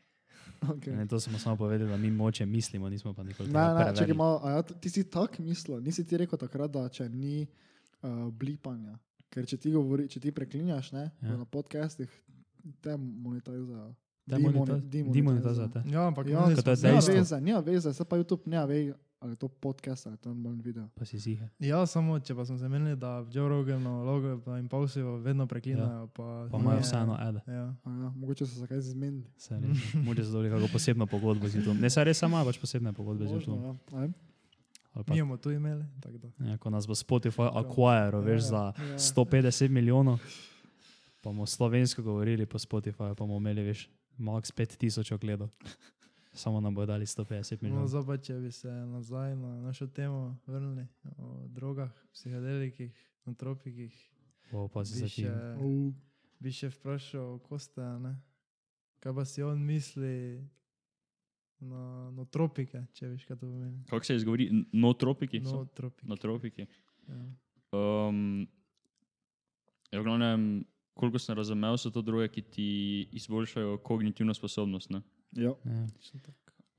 [0.65, 0.91] Okay.
[0.91, 3.53] Ne, to smo samo povedali, da mi moče mislimo, nismo pa nikoli Ne,
[3.97, 7.47] ne, malo, a ja, ti si tak mislil, nisi ti rekel takrat, da če ni
[8.01, 8.97] uh, blipanja.
[9.29, 11.37] Ker če ti, govori, če ti preklinjaš ne, Ja.
[11.37, 12.09] na podcastih,
[12.79, 13.93] te monetizajo.
[14.25, 15.83] Demonetizate.
[15.85, 17.13] Ja, ampak Ja, menili Kot smo je se- Nima dejstvo.
[17.15, 18.93] veze, nima veze, se pa YouTube ne ve,
[19.23, 20.87] ali je to podcast ali je to normalen video.
[20.89, 21.47] Pa si zihe.
[21.59, 26.07] Ja, samo če pa smo se menili, da Joe Rogan, Logo pa Impulsive vedno preklinajo.
[26.07, 27.39] Pa, Pa imajo vseeno ede.
[27.47, 27.75] Ja.
[27.79, 29.23] A Ja, mogoče so se kaj zmenili.
[29.95, 31.79] Moče so dobili kako posebno pogodbo z YouTube.
[31.79, 34.01] Ne, se res ima pač posebne pogodbe z Možno, YouTube.
[34.01, 34.09] ja.
[34.95, 35.85] Pa, Mi bomo tu imeli,
[36.39, 38.97] ja, ko nas bo Spotify acquire, veš, za Ja.
[38.99, 40.19] 150 milijonov,
[41.17, 45.49] pa bomo slovensko govorili po Spotifyju, pa bomo imeli, veš, max 5000 ogledov.
[46.33, 47.87] Samo nam bo dali 150 No, milijonov.
[47.87, 52.93] zdaj pa, če bi se nazaj na našo temo vrnili o drogah, psihedelikih,
[53.25, 54.09] antropikih,
[54.51, 55.61] Bo pa si bi za še, tim.
[55.61, 55.93] U,
[56.39, 58.15] bi še vprašal Kosta, ne?
[58.99, 60.41] kaj pa si on misli
[61.59, 63.83] na no, tropike, če veš, kaj to pomeni.
[63.89, 64.49] Kako se izgovori?
[64.73, 65.39] No tropiki?
[65.39, 65.65] No, so?
[65.75, 66.07] tropike.
[66.07, 66.67] No tropiki.
[67.07, 67.23] Ja.
[67.71, 68.47] Um,
[69.91, 72.67] ja, v glavnem, koliko sem razumel, so to droge, ki ti
[73.11, 74.89] izboljšajo kognitivno sposobnost.
[74.89, 75.01] Ne?
[75.35, 75.53] Ja.
[75.65, 75.87] Ja.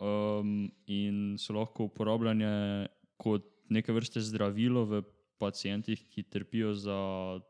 [0.01, 5.03] Um, in so lahko uporabljene kot neke vrste zdravilo v
[5.39, 7.41] pacijentih, ki trpijo za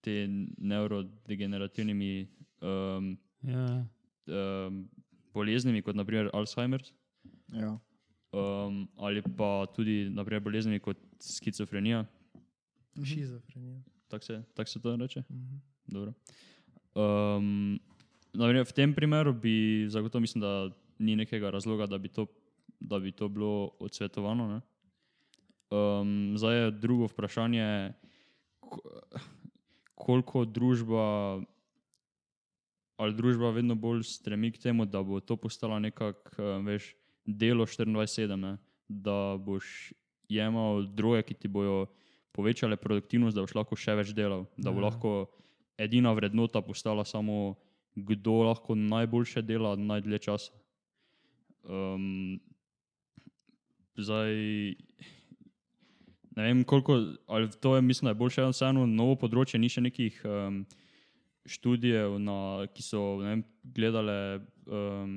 [0.00, 0.26] te
[0.58, 2.28] neurodegenerativnimi
[2.62, 3.86] um, Ja.
[4.26, 4.88] um,
[5.34, 6.92] boleznimi, kot naprimer Alzheimer's,
[7.52, 7.78] Ja.
[8.32, 12.04] um, ali pa tudi naprimer, boleznimi kot skizofrenija.
[13.04, 13.80] Šizofrenija.
[14.08, 15.22] Tako se, tak se to reče?
[15.30, 15.56] Mhm.
[15.86, 16.12] Dobro.
[16.94, 17.78] Um,
[18.36, 22.26] v tem primeru bi zagotovo mislim, da ni nekega razloga, da bi to,
[22.80, 24.48] da bi to bilo odsvetovano.
[24.48, 24.60] Ne?
[25.70, 27.92] Um, zdaj je drugo vprašanje,
[28.60, 29.00] ko-
[29.94, 31.42] koliko družba
[32.96, 36.94] ali družba vedno bolj stremi k temu, da bo to postalo nekako, veš,
[37.26, 38.54] delo 24-7, ne?
[38.88, 39.92] da boš
[40.28, 41.86] jemal droge, ki ti bojo
[42.32, 44.84] povečale produktivnost, da boš lahko še več delal, da bo Ja.
[44.86, 45.12] lahko
[45.76, 47.56] edina vrednota postala samo,
[47.96, 50.52] kdo lahko najboljše dela najdlje časa.
[51.64, 52.40] Um,
[53.96, 54.34] zdaj,
[56.36, 59.72] ne vem koliko, ali to je, mislim, da je bolj še vseeno novo področje, ni
[59.72, 60.60] še nekih um,
[61.48, 64.18] študijev, na, ki so ne vem, gledale
[64.66, 65.16] um,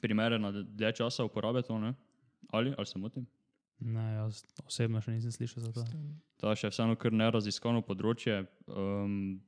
[0.00, 1.92] primere na dlje časa uporabe to, ne?
[2.54, 3.26] Ali, ali se motim?
[3.80, 5.84] Ne, jaz osebno še nisem slišal za to.
[6.40, 8.44] To je še vseeno kar neraziskano področje.
[8.68, 9.40] Um,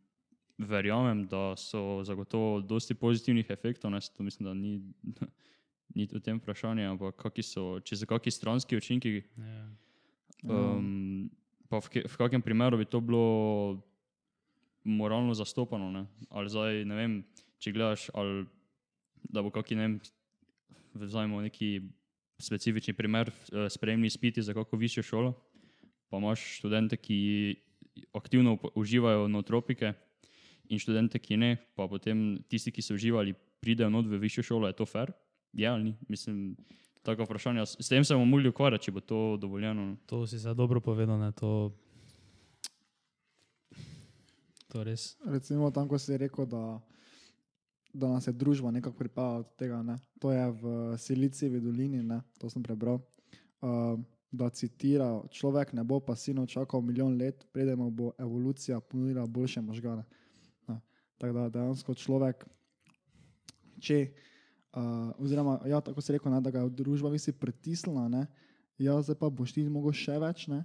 [0.69, 4.81] verjamem, da so zagotovo dosti pozitivnih efektov, ne, to mislim, da ni,
[5.97, 9.23] ni v tem vprašanju, ampak kaki so, če so kakšni stranski učinki,
[10.43, 10.49] Ja.
[10.51, 11.31] um,
[11.71, 13.79] pa v, v kakem primeru bi to bilo
[14.83, 16.07] moralno zastopano, ne?
[16.31, 17.13] ali zdaj, ne vem,
[17.63, 18.47] če gledaš, ali
[19.31, 19.95] da bo kaki, ne vem,
[20.99, 21.83] vzajmo neki
[22.43, 25.33] specifični primer, eh, sprejemni izpiti za kako višjo šolo,
[26.11, 27.19] pa imaš študente, ki
[28.13, 29.93] aktivno uživajo notropike
[30.69, 34.71] in študente, ki ne, pa potem tisti, ki so uživali, pridejo not v višjo šolo,
[34.71, 35.13] je to fair?
[35.53, 35.95] Je ali ni?
[36.09, 36.57] Mislim,
[37.03, 37.67] tako vprašanje.
[37.67, 39.87] S s tem se bomo mogli ukvarjati, če bo to dovoljeno.
[39.87, 39.97] no.
[40.07, 41.73] To si zdaj dobro povedal, ne, to,
[44.69, 45.17] to res.
[45.25, 46.81] Recimo tam, ko si rekel, da,
[47.93, 49.83] da nas je družba nekako pripeljala od tega.
[49.83, 49.99] Ne?
[50.21, 52.23] To je v Silicijevi dolini, ne?
[52.39, 53.03] to sem prebral.
[53.63, 54.01] Uh,
[54.33, 59.61] da citira, človek ne bo pasivno čakal milijon let, preden mu bo evolucija ponudila boljše
[59.61, 60.05] možgane.
[61.23, 62.41] Tako da dejansko človek,
[63.79, 63.99] če,
[64.75, 68.27] uh, oziroma, ja, tako si rekel, ne, da ga je družba visi pritisnila, ne?
[68.83, 70.49] ja, zdaj pa boš ti mogel še več.
[70.51, 70.65] Ne?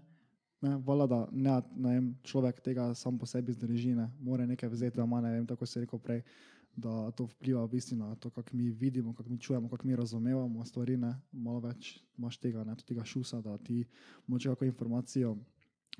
[0.66, 4.74] Ne, vala, da ne, ne vem, človek tega sam po sebi zdrži, ne more nekaj
[4.74, 6.24] vzeti, da ima, ne vem, tako se rekel prej,
[6.74, 9.96] da to vpliva v bistvu na to, kako mi vidimo, kako mi čujemo, kako mi
[9.98, 13.84] razumevamo stvari, ne, malo več imaš tega, ne, tega šusa, da ti
[14.26, 15.36] moče kako informacijo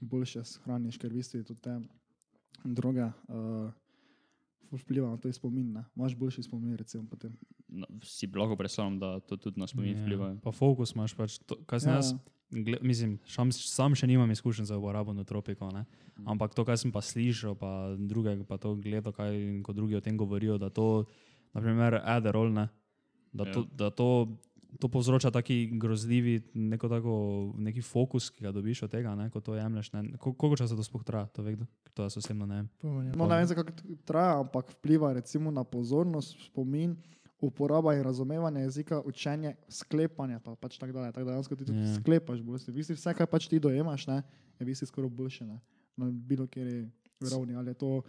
[0.02, 1.78] boljše shraniš, ker v bistvu tudi te
[2.66, 3.70] droge uh,
[4.74, 7.34] vpliva na to spomin, ne, imaš boljši spomin, recimo potem.
[7.70, 10.28] Na- Si lahko predstavljam, da to tudi na spomin vpliva.
[10.28, 12.14] Ja, Pa fokus imaš, pač, to, kaj sem Ja, jaz,
[12.52, 15.86] gle, mislim, šam, sam še nimam izkušenj za uporabo notropikov, ne?
[16.26, 20.02] ampak to, kar sem pa slišal, pa druge, pa to gledal, kaj ko drugi o
[20.02, 21.06] tem govorijo, da to,
[21.54, 22.68] naprimer, Adderall, ne,
[23.32, 23.54] da, Ja.
[23.54, 24.10] to, da to,
[24.80, 27.14] to povzroča taki grozljivi, neko tako,
[27.58, 29.94] neki fokus, ki ga dobiš od tega, ne, ko to jemliš.
[29.94, 30.04] Ne.
[30.14, 31.66] Kol- Koliko časa to sploh traja, to ve kdo?
[31.94, 32.70] To jaz osebno ne vem.
[33.14, 33.64] No, ne vem, zakaj
[34.04, 36.96] traja, ampak vpliva recimo na pozornost, spomin,
[37.40, 41.12] uporaba in razumevanje jezika, učenje, sklepanje, pa pač tako dalje.
[41.12, 41.86] Tako da dejansko ti tudi Ja.
[41.86, 41.96] yeah.
[41.96, 42.72] sklepaš, bolj si.
[42.72, 44.22] Visi, vse, kar pač ti dojemaš, ne,
[44.56, 45.60] je visi skoraj boljše ne,
[45.96, 46.90] na bilo kjeri
[47.24, 47.56] ravni.
[47.56, 48.02] Ali je to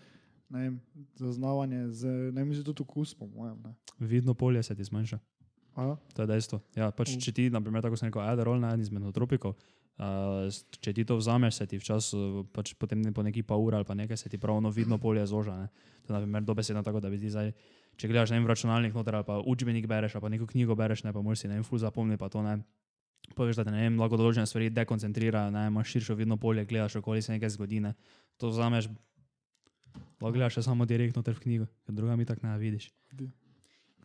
[0.48, 0.80] ne vem,
[1.14, 2.02] zaznavanje z,
[2.32, 3.56] ne vem, že tudi okus, po mojem.
[3.60, 3.74] Ne.
[3.98, 5.18] Vidno polje se ti zmanjša.
[5.78, 5.94] Aha.
[5.94, 6.58] To je dejstvo.
[6.74, 7.22] Ja, pač, Mm.
[7.22, 10.50] če ti, naprimer, tako sem rekel, Adderall, ne, en izmed notropikov, uh,
[10.82, 13.86] če ti to vzameš, se ti včasih, pač potem ne po neki pa ura ali
[13.86, 15.54] pa nekaj, se ti pravno vidno polje zoža.
[15.54, 15.68] Ne.
[16.06, 17.52] To je, naprimer, dobesedno tako, da bi ti zdaj,
[17.94, 20.74] če gledaš ne vem, v računalnik noter ali pa učbenik bereš ali pa neko knjigo
[20.74, 22.58] bereš, ne pa moraš si ne vem, ful zapomni pa to ne.
[23.36, 26.96] Poveš, da te ne vem, lahko določene stvari dekoncentrira, ne, imaš širšo vidno polje, gledaš
[26.98, 27.94] okoli se nekaj zgodi, ne.
[28.38, 28.88] To vzameš,
[30.18, 32.90] lahko gledaš samo direktno ter v knjigo, ker druga mi tako ne vidiš.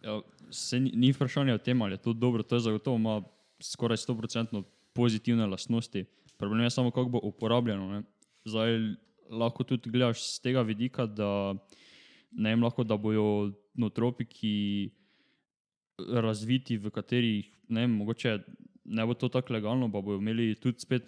[0.03, 3.21] Ja, se ni, ni vprašanje o tem, ali je to dobro, to je zagotovo ima
[3.59, 6.05] skoraj 100% pozitivne lastnosti.
[6.37, 7.91] Problem je samo, kako bo uporabljeno.
[7.91, 8.03] Ne?
[8.45, 8.79] Zdaj
[9.29, 11.55] lahko tudi gledaš z tega vidika, da
[12.31, 14.89] ne vem, lahko da bojo notropiki
[16.09, 18.37] razviti, v katerih ne vem, mogoče
[18.85, 21.07] ne bo to tako legalno, pa bojo imeli tudi spet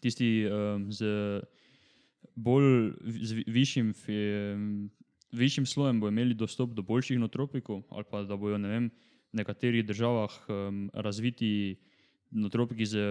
[0.00, 1.40] tisti um, z
[2.34, 4.90] bolj z vi- višjim, fi-
[5.34, 8.88] višjim slojem bo imeli dostop do boljših notropikov, ali pa da bojo ne vem,
[9.32, 11.76] v nekaterih državah um, razviti
[12.30, 13.02] notropiki z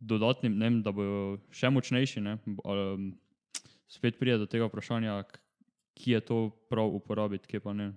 [0.00, 2.22] dodatnim, ne vem, da bojo še močnejši.
[2.24, 3.10] Ne, um,
[3.90, 5.18] spet pride do tega vprašanja,
[5.96, 6.38] ki je to
[6.70, 7.90] prav uporabiti, kje pa ne.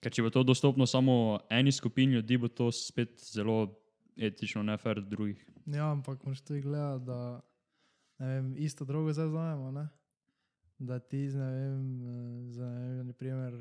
[0.00, 3.64] Ker če bo to dostopno samo eni skupini ljudi, bo to spet zelo
[4.16, 5.40] etično, ne fair drugih.
[5.66, 7.40] Ja, ampak moraš tudi gledati, da
[8.20, 9.88] vem, isto drogo zdaj znamo?
[10.80, 13.54] Da ti z, ne vem, eh, z, ne vem, naprimer,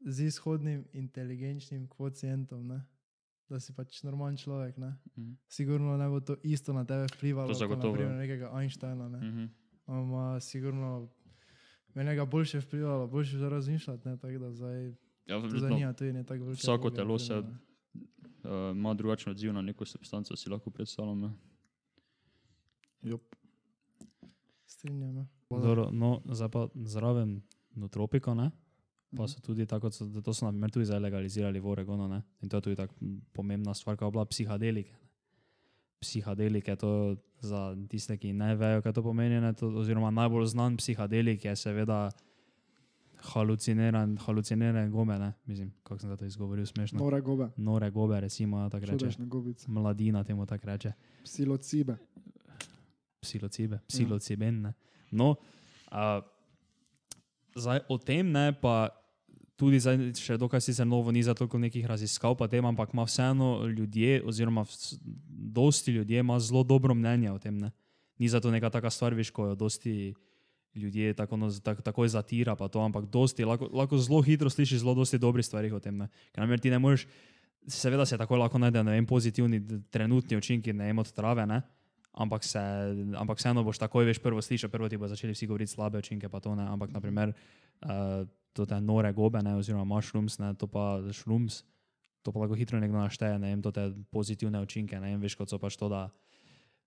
[0.00, 2.80] z izhodnim inteligenčnim kvocientom, ne?
[3.44, 4.96] da si pač normalen človek, ne?
[5.16, 5.32] Mhm.
[5.46, 8.18] sigurno ne bo to isto na tebe vplivalo, kot naprimer ja.
[8.18, 9.08] nekega Einsteina.
[9.08, 9.18] Ne?
[9.20, 9.44] Mhm.
[9.88, 11.10] Ima sigurno
[11.94, 14.16] menega boljše vplivalo, boljše za razmišljati, ne?
[14.16, 14.94] tako da zdaj
[15.26, 16.58] Ja, zanima tudi ne tako veliko.
[16.58, 17.46] vsako telo se- uh,
[18.72, 21.20] ima drugačen odziv na neko substanco, si lahko predstavljam.
[21.20, 21.30] Ne?
[24.66, 25.28] Strinjam.
[25.50, 25.58] Ja.
[25.58, 27.42] Dobro, no, zdaj pa zraven
[27.74, 28.50] notropiko, ne?
[29.12, 29.16] Mhm.
[29.16, 29.90] Pa so tudi tako,
[30.24, 32.22] da so naprimer tudi zdaj legalizirali v Oregonu, ne?
[32.42, 32.94] In to je tudi tako
[33.32, 34.92] pomembna stvar, kot je bila psihadelike.
[34.92, 34.98] Ne?
[36.00, 39.52] Psihadelike, to za tiste, ki ne vejo, kaj to pomeni, ne?
[39.52, 42.10] To, oziroma najbolj znan psihadelik je seveda
[43.24, 46.98] haluciniran, halucinirane gobe, ne, mislim, kako sem to izgovoril smešno.
[46.98, 49.08] Nore gobe, Nore gobe, recimo, ja, tako reče.
[49.66, 50.92] Mladina temu tako reče.
[51.24, 51.96] psilocibe.
[53.20, 54.62] psilocibe, psilociben.
[54.62, 54.72] Ne.
[55.14, 55.34] No,
[55.90, 56.20] a,
[57.54, 58.90] zdaj o tem ne, pa
[59.54, 63.06] tudi zdaj še dokaj sicer novo ni za toliko nekih raziskav, pa tem, ampak ima
[63.06, 64.66] vseeno ljudje, oziroma
[65.54, 67.58] dosti ljudje ima zelo dobro mnenje o tem.
[67.58, 67.70] Ne.
[68.18, 70.14] Ni zato neka taka stvar, veš, ko jo dosti
[70.74, 74.82] ljudje tako, no, tak, takoj zatira, pa to, ampak dosti, lahko, lahko zelo hitro slišiš
[74.82, 76.02] zelo dosti dobrih stvari o tem.
[76.02, 76.10] Ne.
[76.34, 77.06] Ker namer ti ne moreš,
[77.70, 81.62] seveda se tako lahko najde, ne vem, pozitivni trenutni učinki, ne vem, od trave, ne.
[82.14, 82.60] Ampak, se,
[83.18, 86.28] ampak vseeno boš takoj veš prvo slišal, prvo ti bo začeli vsi govoriti slabe učinke,
[86.30, 86.62] pa to ne.
[86.70, 88.22] Ampak, naprimer, uh,
[88.54, 91.64] to te nore gobe, ne, oziroma mushrooms, ne, to pa shrooms,
[92.22, 95.34] to pa lahko hitro nekdo našteje, ne vem, to te pozitivne učinke, ne vem, veš,
[95.40, 96.06] kot so pač to, da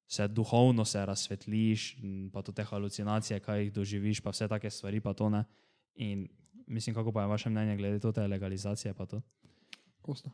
[0.08, 1.98] se duhovno se razsvetliš,
[2.32, 5.44] pa to te halucinacije, kaj jih doživiš, pa vse take stvari, pa to ne.
[6.00, 6.28] In
[6.68, 9.22] mislim, kako pa je vaše mnenje glede to te legalizacije, pa to?
[10.02, 10.32] Kosta.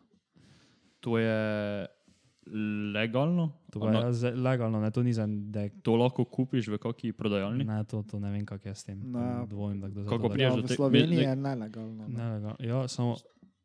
[0.99, 1.87] To je
[2.93, 3.51] legalno?
[3.69, 7.11] To je ja, legalno, ne, to ni za, da je To lahko kupiš v kakšni
[7.11, 7.63] prodajalni?
[7.63, 8.99] Ne, to, to ne vem, kako je s tem.
[9.01, 9.45] Ne.
[9.45, 12.03] Dvomim, da kdo za Kako to priješ Ja, do v te- Sloveniji ve- je nelegalno.
[12.05, 12.39] ne.
[12.39, 13.15] Ne, ja, samo,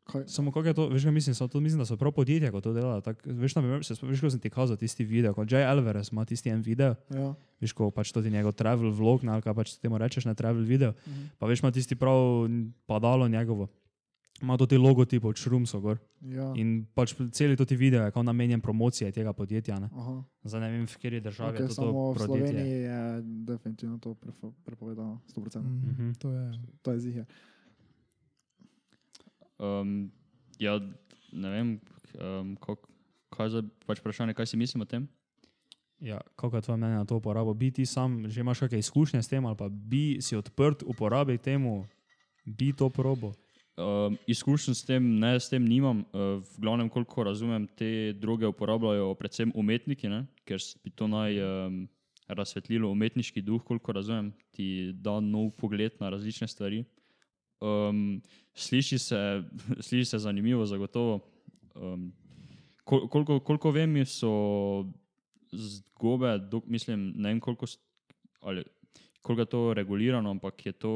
[0.03, 0.23] Kaj?
[0.27, 2.59] samo kako je to, veš, kaj mislim, samo to mislim, da so prav podjetja, ko
[2.59, 3.01] to delajo.
[3.01, 6.09] Tak, veš, na primer, se spomniš, ko sem ti kazal tisti video, kot Jay Alvarez
[6.09, 7.33] ima tisti en video, Ja.
[7.59, 10.63] veš, ko pač to ti njegov travel vlog, ali kaj pač temu rečeš, ne travel
[10.63, 11.37] video, Mhm.
[11.37, 12.47] pa veš, ima tisti prav
[12.85, 13.67] padalo njegovo.
[14.41, 15.97] Ima to ti logotip od Šrumso gor.
[16.21, 16.53] Ja.
[16.55, 19.79] In pač celi to ti video je namenjen promocije tega podjetja.
[19.79, 19.89] Ne.
[19.91, 20.23] Aha.
[20.43, 22.47] Zdaj ne vem, v kateri državi Okay, je to, samo to v podjetje.
[22.47, 24.15] Sloveniji je definitivno to
[24.65, 25.59] prepovedano, 100%.
[25.59, 26.11] Mm, Mhm.
[26.13, 26.51] To je.
[26.81, 27.25] To je zihe.
[29.59, 30.11] Um,
[30.59, 30.79] ja,
[31.31, 31.67] ne vem,
[32.15, 32.79] um, kak,
[33.29, 35.07] kaj je pač vprašanje, kaj si mislim o tem.
[35.99, 37.53] Ja, kako je tvoje mnenje na to uporabo?
[37.53, 41.43] Bi ti sam že imaš kakšne izkušnje s tem, ali pa bi si odprt uporabiti
[41.43, 41.83] temu,
[42.45, 43.35] bi to probo?
[43.79, 46.01] Um, izkušenj s tem, ne, s tem nimam.
[46.11, 50.25] Uh, v glavnem, koliko razumem, te droge uporabljajo predvsem umetniki, ne?
[50.43, 51.77] ker bi to naj um,
[52.27, 56.83] razsvetlilo umetniški duh, koliko razumem, ti da nov pogled na različne stvari.
[57.63, 58.19] Um,
[58.53, 59.21] sliši, se,
[59.87, 61.21] sliši se zanimivo, zagotovo.
[61.75, 62.11] Um,
[62.83, 64.33] kol, koliko, koliko vem, so
[65.55, 67.65] zgobe, dok, mislim, ne vem koliko,
[68.41, 68.63] ali,
[69.21, 70.95] koliko je to regulirano, ampak je to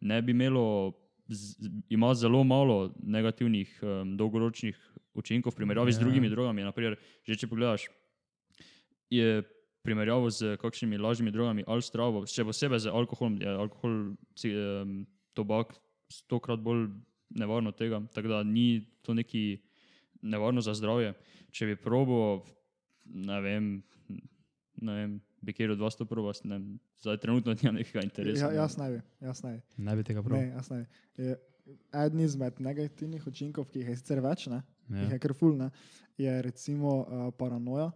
[0.00, 0.92] ne bi imelo
[1.32, 4.76] z, ima zelo malo negativnih um, dolgoročnih
[5.14, 5.96] učinkov v primerjavi ja.
[5.96, 6.64] z drugimi drogami.
[6.64, 7.88] Naprimer, že če pogledaš,
[9.12, 9.42] je
[9.82, 13.96] primerjavo z kakšnimi lažnimi drogami ali zdravo, še posebej z alkoholom, je alkohol,
[14.38, 15.02] ci- um,
[15.34, 15.74] tobak
[16.12, 16.90] stokrat bolj
[17.32, 19.58] nevarno tega, tako da ni to neki
[20.22, 21.14] nevarno za zdravje.
[21.52, 22.44] Če bi probo,
[23.04, 23.68] ne vem,
[24.80, 26.60] ne vem, bi kjer od vas to proba, ne
[27.02, 28.46] zdaj trenutno nimam nekega interesa.
[28.46, 29.82] Ja, jaz ne bi, jaz ne bi.
[29.82, 30.38] Ne bi tega prav.
[30.38, 31.24] Ne, jaz ne bi.
[31.24, 31.36] Je
[31.94, 35.04] Eden izmed negativnih učinkov, ki jih je sicer več, ne, ja.
[35.04, 35.68] Jih je kar ful, ne,
[36.18, 37.92] je recimo uh, paranoja.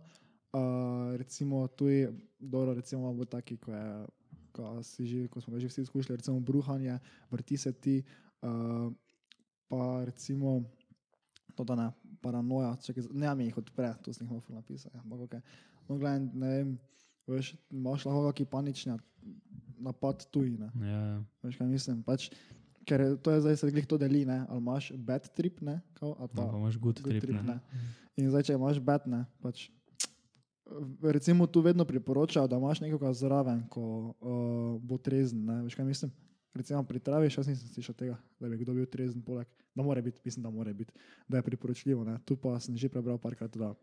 [0.57, 2.07] Uh, recimo tudi,
[2.39, 3.89] dobro, recimo bo taki, ko, je,
[4.55, 6.97] ko, že, ko smo že vsi izkušali, recimo bruhanje,
[7.31, 7.97] vrti se ti,
[8.47, 8.87] uh,
[9.69, 10.63] pa recimo
[11.57, 11.91] to, da ne,
[12.23, 15.43] paranoja, čakaj, ne mi jih odpre, to sem jih lahko napisal, ja, ampak okay.
[15.89, 16.73] no, gledaj, ne vem,
[17.27, 18.97] veš, imaš lahko kakšen panični
[19.79, 20.71] napad tuji, ne.
[20.81, 21.19] Ja, ja.
[21.43, 22.03] Veš, kaj mislim?
[22.03, 22.29] Pač,
[22.89, 24.45] ker to je zdaj se glih to deli, ne?
[24.49, 25.81] ali imaš bad trip, ne?
[25.95, 27.59] Kao, ali Pa, pa pa imaš good, good trip, ne.
[28.17, 29.25] In zdaj, če imaš bad, ne?
[29.45, 29.69] Pač,
[31.03, 33.83] recimo tu vedno priporočajo, da imaš nekoga zraven, ko
[34.21, 35.63] uh, bo trezen, ne?
[35.67, 36.15] Veš, kaj mislim?
[36.57, 39.49] Recimo pri travi, še nisem slišal tega, da bi kdo bil trezen poleg.
[39.77, 40.95] Da mora biti, mislim, da mora biti,
[41.29, 42.05] da je priporočljivo.
[42.05, 42.17] Ne?
[42.25, 43.75] Tu pa sem že prebral parkrat, da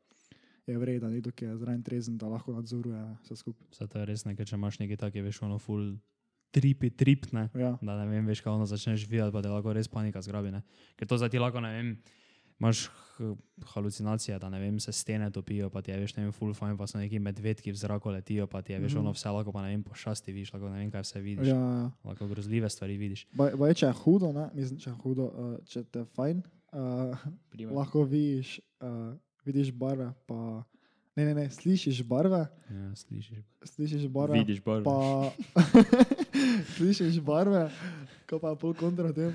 [0.67, 3.67] je vredno, da nekdo, ki je zraven trezen, da lahko nadzoruje vse skupaj.
[3.71, 5.95] Vse to je res nekaj, če imaš nekaj takega, veš, ono full
[6.51, 7.49] tripi, trip, ne.
[7.53, 7.73] Ja.
[7.81, 10.61] Da ne vem, veš, kaj ono začneš videti, pa te lahko res panika zgrabi, ne.
[10.95, 11.89] Ker to za ti lahko, ne vem,
[12.59, 12.87] imaš
[13.65, 16.77] halucinacije, da ne vem, se stene topijo, pa ti je, veš, ne vem, full fine,
[16.77, 18.99] pa so neki medvedki v zraku letijo, pa ti je, veš, Mhm.
[18.99, 21.47] ono vse lahko, pa ne vem, pošasti vidiš, lahko ne vem, kaj vse vidiš.
[21.47, 21.91] Ja, ja.
[22.03, 23.27] Lahko grozljive stvari vidiš.
[23.33, 24.49] Baj, če je hudo, ne?
[24.53, 26.43] mislim, če je hudo, uh, če te je fajn,
[26.73, 27.17] uh,
[27.49, 27.73] Primer.
[27.73, 29.13] lahko vidiš, uh,
[29.45, 30.63] vidiš barve, pa
[31.15, 33.37] ne, ne, ne, slišiš barve, Ja, slišiš.
[33.65, 34.83] slišiš barve, Vidiš barve.
[34.83, 35.31] pa
[36.75, 37.69] slišiš barve,
[38.25, 39.33] ko pa je pol kontra tem,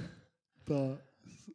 [0.64, 1.50] da, s-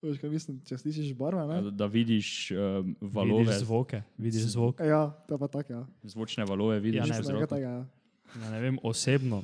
[0.00, 1.60] veš, kaj mislim, če slišiš barve, ne?
[1.62, 2.60] Da, da vidiš um,
[3.02, 4.80] valove, Vidiš zvoke, vidiš Z- zvok.
[4.80, 5.82] Ja, to je pa tako, ja.
[6.04, 7.46] zvočne valove, vidiš Ja, ne, zraku.
[7.46, 7.86] takega, ja.
[8.36, 9.42] Ja, ne vem, osebno.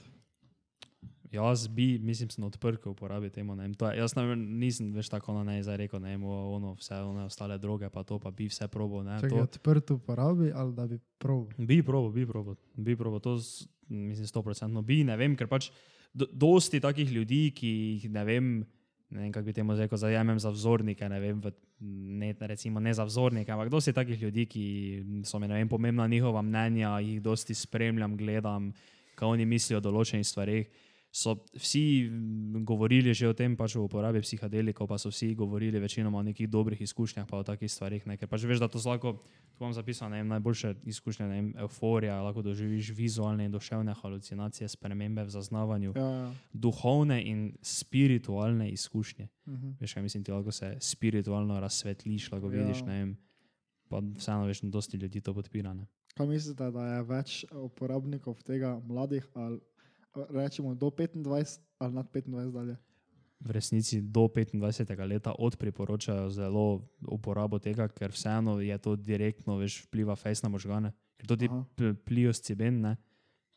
[1.33, 3.57] Jaz bi, mislim, sem odprt, ko uporabim temu.
[3.57, 6.15] ne vem, To je, jaz ne vem, nisem več tako ono, ne, zdaj rekel, ne,
[6.15, 9.43] vem, ono, vse one ostale droge, pa to, pa bi vse probo, ne, Če to.
[9.43, 11.47] odprt uporabi ali da bi prav.
[11.59, 13.37] Bi probo, bi probo, bi probo, to
[13.89, 15.71] mislim, sto procentno bi, ne vem, ker pač
[16.15, 18.51] do, dosti takih ljudi, ki jih ne vem,
[19.11, 21.53] ne vem, kako bi temu rekel, zajemem za vzornike, ne vem, v,
[22.23, 24.65] ne, recimo ne za vzornike, ampak dosti takih ljudi, ki
[25.27, 28.73] so mi, ne vem, pomembna njihova mnenja, jih dosti spremljam, gledam,
[29.15, 30.67] kaj oni mislijo o določenih stvarih.
[31.17, 35.81] So vsi mm, govorili že o tem, pač o uporabi psihadelikov, pa so vsi govorili
[35.81, 38.05] večinoma o nekih dobrih izkušnjah, pa o takih stvarih.
[38.05, 38.19] Ne?
[38.21, 39.25] Ker pač veš, da to lahko,
[39.57, 43.95] tu imam zapisano, ne vem, najboljše izkušnje, ne vem, euforija, lahko doživiš vizualne in duševne
[43.97, 46.27] halucinacije, spremembe v zaznavanju, Ja, ja.
[46.53, 49.29] duhovne in spiritualne izkušnje.
[49.49, 49.71] Mhm.
[49.81, 52.87] Veš, kaj mislim, ti lahko se spiritualno razsvetliš, lahko vidiš, Ja.
[52.87, 53.17] ne vem.
[53.89, 55.73] Pa vseeno da dosti ljudi to podpira.
[55.73, 55.87] Ne?
[56.17, 59.61] Kaj mislite, da je več uporabnikov tega mladih ali
[60.31, 62.77] rečemo do 25 ali nad 25 dalje?
[63.41, 64.89] v resnici do 25.
[65.05, 70.93] leta odpriporočajo zelo uporabo tega, ker vseeno je to direktno veš, vpliva fejs na možgane.
[71.21, 71.93] Ker to ti Aha.
[72.05, 72.95] pliosciben, ne,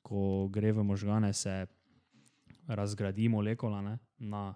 [0.04, 1.68] ko gre v možgane, se
[2.68, 4.56] razgradi molekula ne, na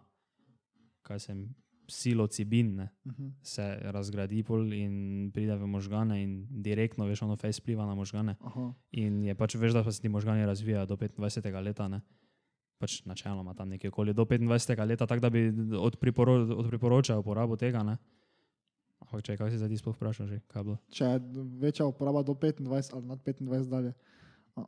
[1.04, 1.48] kaj sem.
[1.88, 3.28] Psilocibin ne, Mhm.
[3.42, 8.36] se razgradi pol in pride v možgane, in direktno veš, ono fejs vpliva na možgane.
[8.42, 8.74] Aha.
[8.92, 11.62] In je pač veš, da se ti možgani razvijajo do 25.
[11.62, 12.02] leta, ne?
[12.80, 14.86] pač načeloma tam nekje okoli do 25.
[14.86, 17.84] leta, tako da bi odpriporo, odpriporočal uporabo tega.
[17.84, 17.98] Ne?
[19.00, 20.78] Ampak če kaj si zdaj sploh vprašal, že kaj bilo?
[20.92, 21.20] Če je
[21.60, 23.94] večja uporaba do 25 ali nad 25 dalje.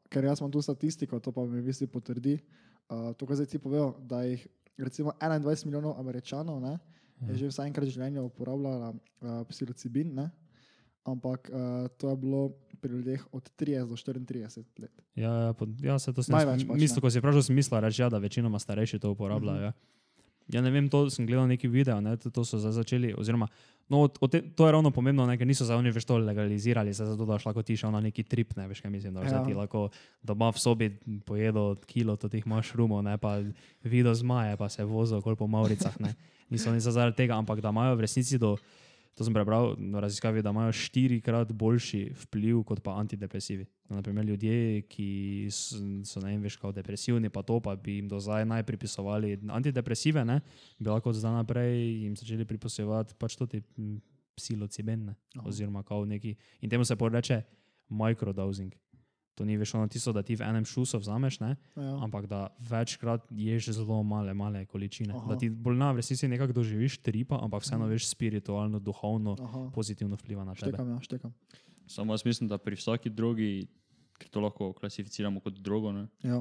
[0.09, 2.39] Ker jaz imam tu statistiko, to pa mi v bistvu potrdi.
[2.89, 4.47] Uh, to, kar zdaj ti povedal, da jih
[4.77, 6.77] recimo 21 milijonov američanov ne,
[7.21, 8.97] je že vsaj enkrat v življenju uporabljala uh,
[9.45, 10.27] psilocibin, ne?
[11.03, 11.57] ampak uh,
[11.95, 12.41] to je bilo
[12.75, 14.49] pri ljudeh od 30 do 34
[14.79, 14.91] let.
[15.15, 17.01] Ja, ja, pod, ja se to Največ pač, mislil, ne.
[17.01, 19.55] ko si vprašal, sem mislil reči, ja, da večinoma starejši to uporabljajo.
[19.59, 19.65] Mhm.
[19.65, 19.73] Ja.
[20.47, 23.47] Ja, ne vem, to sem gledal neki video, ne, to, so zdaj začeli, oziroma,
[23.87, 26.93] no, o- te, to je ravno pomembno, ne, ker niso za oni več to legalizirali,
[26.93, 29.41] zdaj zato, da lahko ti šel na neki trip, ne veš, kaj mislim, da Ja.
[29.41, 29.89] ti lahko
[30.21, 30.87] doma v sobi
[31.19, 33.41] pojedel kilo teh mašrumov, ne, pa
[33.81, 36.13] videl zmaje, pa se vozil okoli po Mauricah, ne.
[36.49, 38.55] Niso oni zaradi tega, ampak da imajo v resnici do,
[39.15, 43.65] to sem prebral v raziskavi, da imajo štirikrat boljši vpliv kot pa antidepresivi.
[43.89, 45.07] Naprimer, ljudje, ki
[45.47, 48.63] s- so ne vem, veš, kao depresivni, pa to, pa bi jim do zdaj naj
[48.63, 50.41] pripisovali antidepresive, ne,
[50.79, 51.73] bi lahko od zdaj naprej
[52.03, 53.97] jim začeli pripisovati pač to ti mm,
[54.35, 55.47] psilociben, ne, Aha.
[55.47, 56.35] oziroma kao neki.
[56.61, 57.41] In temu se poreče
[57.89, 58.73] microdosing.
[59.35, 61.99] To ni več ono tisto, da ti v enem šusu vzameš, ne, Ja.
[61.99, 65.13] ampak da večkrat ješ zelo male, male količine.
[65.13, 65.27] Aha.
[65.27, 67.91] Da ti bolj na resnici nekako doživiš tripa, ampak vseeno Mhm.
[67.91, 69.71] veš spiritualno, duhovno, Aha.
[69.71, 70.71] pozitivno vpliva na tebe.
[70.71, 71.33] Štekam, ja, štekam.
[71.85, 73.67] Samo jaz mislim, da pri vsaki drogi,
[74.15, 76.39] ker to lahko klasificiramo kot drogo, ne, Ja.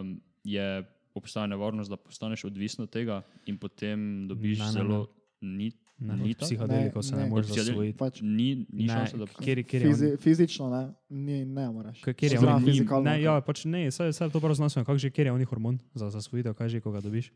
[0.00, 0.84] um, je
[1.14, 5.06] obstaja nevarnost, da postaneš odvisen od tega in potem dobiš Ne, ne, zelo.
[5.40, 7.98] Ni, Ne, ni psihodelikov se ne Ne, moreš zasvojiti.
[7.98, 8.30] Pač Ni,
[8.68, 12.02] ni Ne, šanse, da kjer, kjer je on- fizi, fizično ne, ni, ne moreš.
[12.04, 15.10] Kjer je on, fizikalno, ne, ja, pač ne, saj, saj to prav znanstveno, kak že,
[15.10, 17.32] kjer je oni hormon za zasvojitev, kaj že, ko ga dobiš.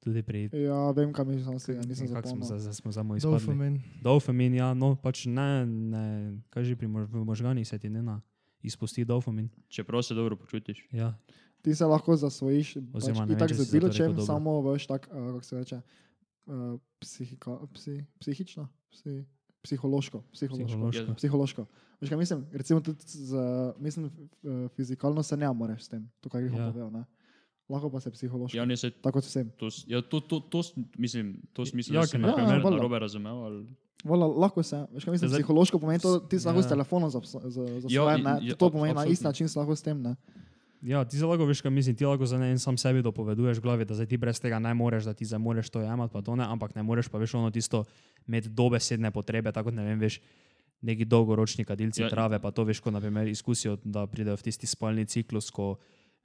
[0.00, 2.48] Tudi pri, Ja, vem, kam mislim, se, nisem kak smo, zapomnil.
[2.48, 3.38] za, za, smo samo izpadli.
[3.38, 3.74] Dopamin.
[4.02, 6.04] Dopamin, ja, no, pač ne, ne,
[6.48, 8.18] kaj že pri mož, možganih se ti ne na
[8.60, 9.46] izpusti dopamin.
[9.68, 10.88] čeprav se dobro počutiš.
[10.90, 11.14] Ja,
[11.60, 14.14] Ti se lahko zasvojiš, Oziroma, pač, ne itak z si zdaj to bilo čem, rekel
[14.16, 14.26] dobro.
[14.26, 15.76] samo veš, tak, uh, kako se reče,
[16.46, 16.54] uh,
[16.98, 19.24] psihiko, psi, psihično, psi,
[19.62, 20.66] psihološko, psihološko.
[20.66, 21.02] psihološko.
[21.02, 21.14] Ja.
[21.14, 21.66] Psihološko.
[22.00, 22.46] Veš, kaj mislim?
[22.52, 23.36] Recimo tudi z,
[23.78, 26.58] mislim, eh, fizikalno se ne moreš s tem, to, kar jih Ja.
[26.58, 26.72] ja.
[26.72, 27.04] povedal.
[27.68, 28.56] Lahko pa se psihološko.
[28.56, 29.50] Ja, ne, se, Tako kot vsem.
[29.52, 30.60] to, ja, to, to, to,
[30.98, 32.76] mislim, to smisel, Ja, da sem na ne- primer Ja, valjda.
[32.76, 33.36] narobe razumel.
[33.36, 33.66] Ali,
[34.04, 36.62] Vola, lahko se, veš, kaj mislim, Zdaj- psihološko pomeni to, ti si lahko Ja.
[36.62, 38.38] s telefonom za, za, za Ja, svoje, ne?
[38.42, 39.12] ja, to pomeni na absolutno.
[39.12, 40.02] isti način lahko s tem.
[40.02, 40.16] Ne?
[40.82, 43.62] Ja, ti lahko veš, kaj mislim, ti lahko za ne en sam sebi dopoveduješ v
[43.62, 46.20] glavi, da zdaj ti brez tega ne moreš, da ti zdaj moraš to jemati, pa
[46.20, 47.84] to ne, ampak ne moreš pa veš ono tisto
[48.24, 50.18] imeti dobesedne potrebe, tako kot ne vem, veš,
[50.82, 52.08] neki dolgoročni kadilci Ja.
[52.08, 55.76] trave, pa to veš, ko naprimer izkusijo, da pridejo v tisti spalni ciklus, ko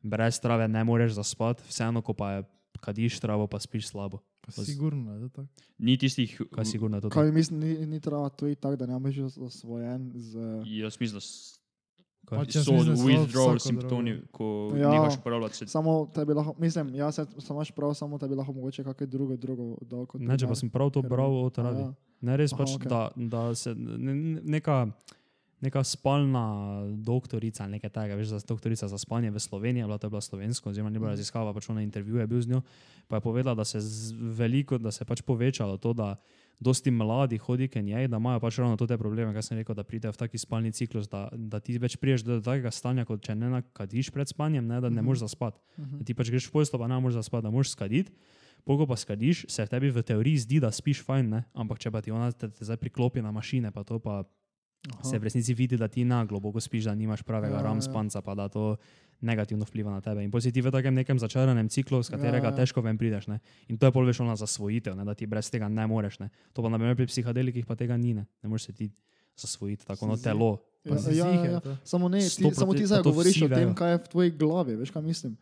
[0.02, 2.44] brez trave ne moreš zaspati, vseeno, ko pa je
[2.80, 4.18] kadiš travo, pa spiš slabo.
[4.42, 5.48] Pa Pa z- sigurno je to tako.
[5.78, 7.10] ni tistih, Kaj sigurno je to?
[7.10, 10.38] Kaj mislim, ni, ni treba to iti tako, da ne boš osvojen z...
[10.66, 11.26] jaz mislim, da?
[12.30, 14.90] Pač so withdrawal simptomi, ko Ja.
[14.90, 15.68] nehaš uporabljati se.
[15.68, 19.36] Samo tebi lahko, mislim, ja, se, samo imaš prav, samo tebi lahko mogoče kakšno drugo
[19.38, 21.82] drogo dal kot Ne, če pa sem prav to bral o travi.
[21.82, 21.94] Ja.
[22.22, 22.90] Ne, res Aha, pač, okej.
[22.90, 24.88] da, da se ne, ne- neka,
[25.60, 26.44] neka spalna
[27.00, 30.22] doktorica, ali nekaj takega, veš, za doktorica za spanje v Sloveniji, bila to je bila
[30.22, 31.16] slovensko, oziroma ni bila Mhm.
[31.16, 32.62] raziskava, pač ona intervju je bil z njo,
[33.08, 36.16] pa je povedala, da se z veliko, da se je pač povečalo to, da
[36.60, 39.84] dosti mladi hodi k njej, da imajo pač ravno te probleme, kar sem rekel, da
[39.84, 43.36] pridejo v taki spalni ciklus, da, da ti več priješ do takega stanja, kot če
[43.36, 45.06] ne nakadiš pred spanjem, ne, da ne Mhm.
[45.06, 45.60] moreš zaspati.
[45.78, 45.98] Mhm.
[45.98, 48.12] Da ti pač greš v posteljo, pa ne moreš zaspati, da moraš skaditi.
[48.64, 51.44] Pogo pa skadiš, se tebi v teoriji zdi, da spiš fajn, ne?
[51.54, 54.26] ampak če pa ti ona te, te zdaj priklopi na mašine, pa to pa
[54.90, 55.04] Aha.
[55.04, 57.78] se v resnici vidi, da ti na globoko spiš, da nimaš pravega Ja, ja, ram
[57.78, 57.82] ja.
[57.82, 58.76] spanca, pa da to
[59.22, 60.24] negativno vpliva na tebe.
[60.24, 62.60] In potem si ti v takem nekem začaranem ciklu, z katerega Ja, ja, ja.
[62.62, 63.28] težko ven prideš.
[63.28, 63.40] Ne?
[63.68, 65.06] In to je pol veš ona zasvojitev, ne?
[65.06, 66.20] da ti brez tega ne moreš.
[66.22, 66.30] Ne?
[66.54, 68.86] To pa na primer pri psihadelikih pa tega ni, ne, ne moreš se ti
[69.38, 70.58] zasvojiti, tako na Si telo.
[70.88, 71.78] Pa Ja, si ja, ziher ja, to.
[71.84, 74.92] Samo ne, ti, samo ti zdaj govoriš o tem, kaj je v tvoji glavi, veš
[74.92, 75.34] kaj mislim.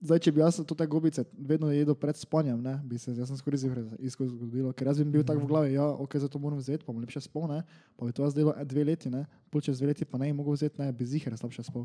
[0.00, 3.28] Zdaj, če bi jaz to te gobice vedno jedel pred spanjem, ne, bi se jaz
[3.28, 6.86] sem skoraj zgodilo, ker jaz bi bil tako v glavi, ja, ok, zato moram vzeti,
[6.86, 7.58] pa mu lepše spol, ne,
[7.98, 10.30] pa bi to jaz delal eh, dve leti, ne, pol čez dve leti pa ne
[10.30, 11.84] bi mogel vzeti, ne, bi ziher slabše spol.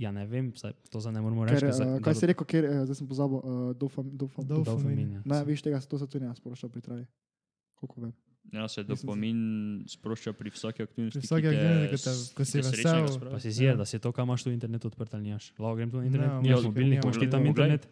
[0.00, 1.60] Ja, ne vem, saj, to zdaj ne moremo Ker, reči.
[1.60, 3.44] ker uh, zdaj- kaj si rekel, ker, uh, zdaj sem pozabil, uh,
[3.74, 4.64] dofam, dofam, Dopamin.
[4.64, 5.20] dopamin, ja.
[5.26, 7.04] Ne, viš tega, to se tudi ne sporoča pri travi.
[7.76, 8.12] Koliko vem.
[8.50, 9.38] Ja, se dopamin
[9.86, 11.18] sprošča pri vsaki aktivnosti.
[11.18, 13.04] Pri vsaki aktivnosti, ko te- s- ko si vesel.
[13.26, 15.52] Pa si zjer, da si to, kam imaš tu internet odprt ali nimaš.
[15.54, 17.04] Lahko grem tu na internet, Ne, nimaš ampak- mobilnih, nimam.
[17.06, 17.82] imaš ti tam internet,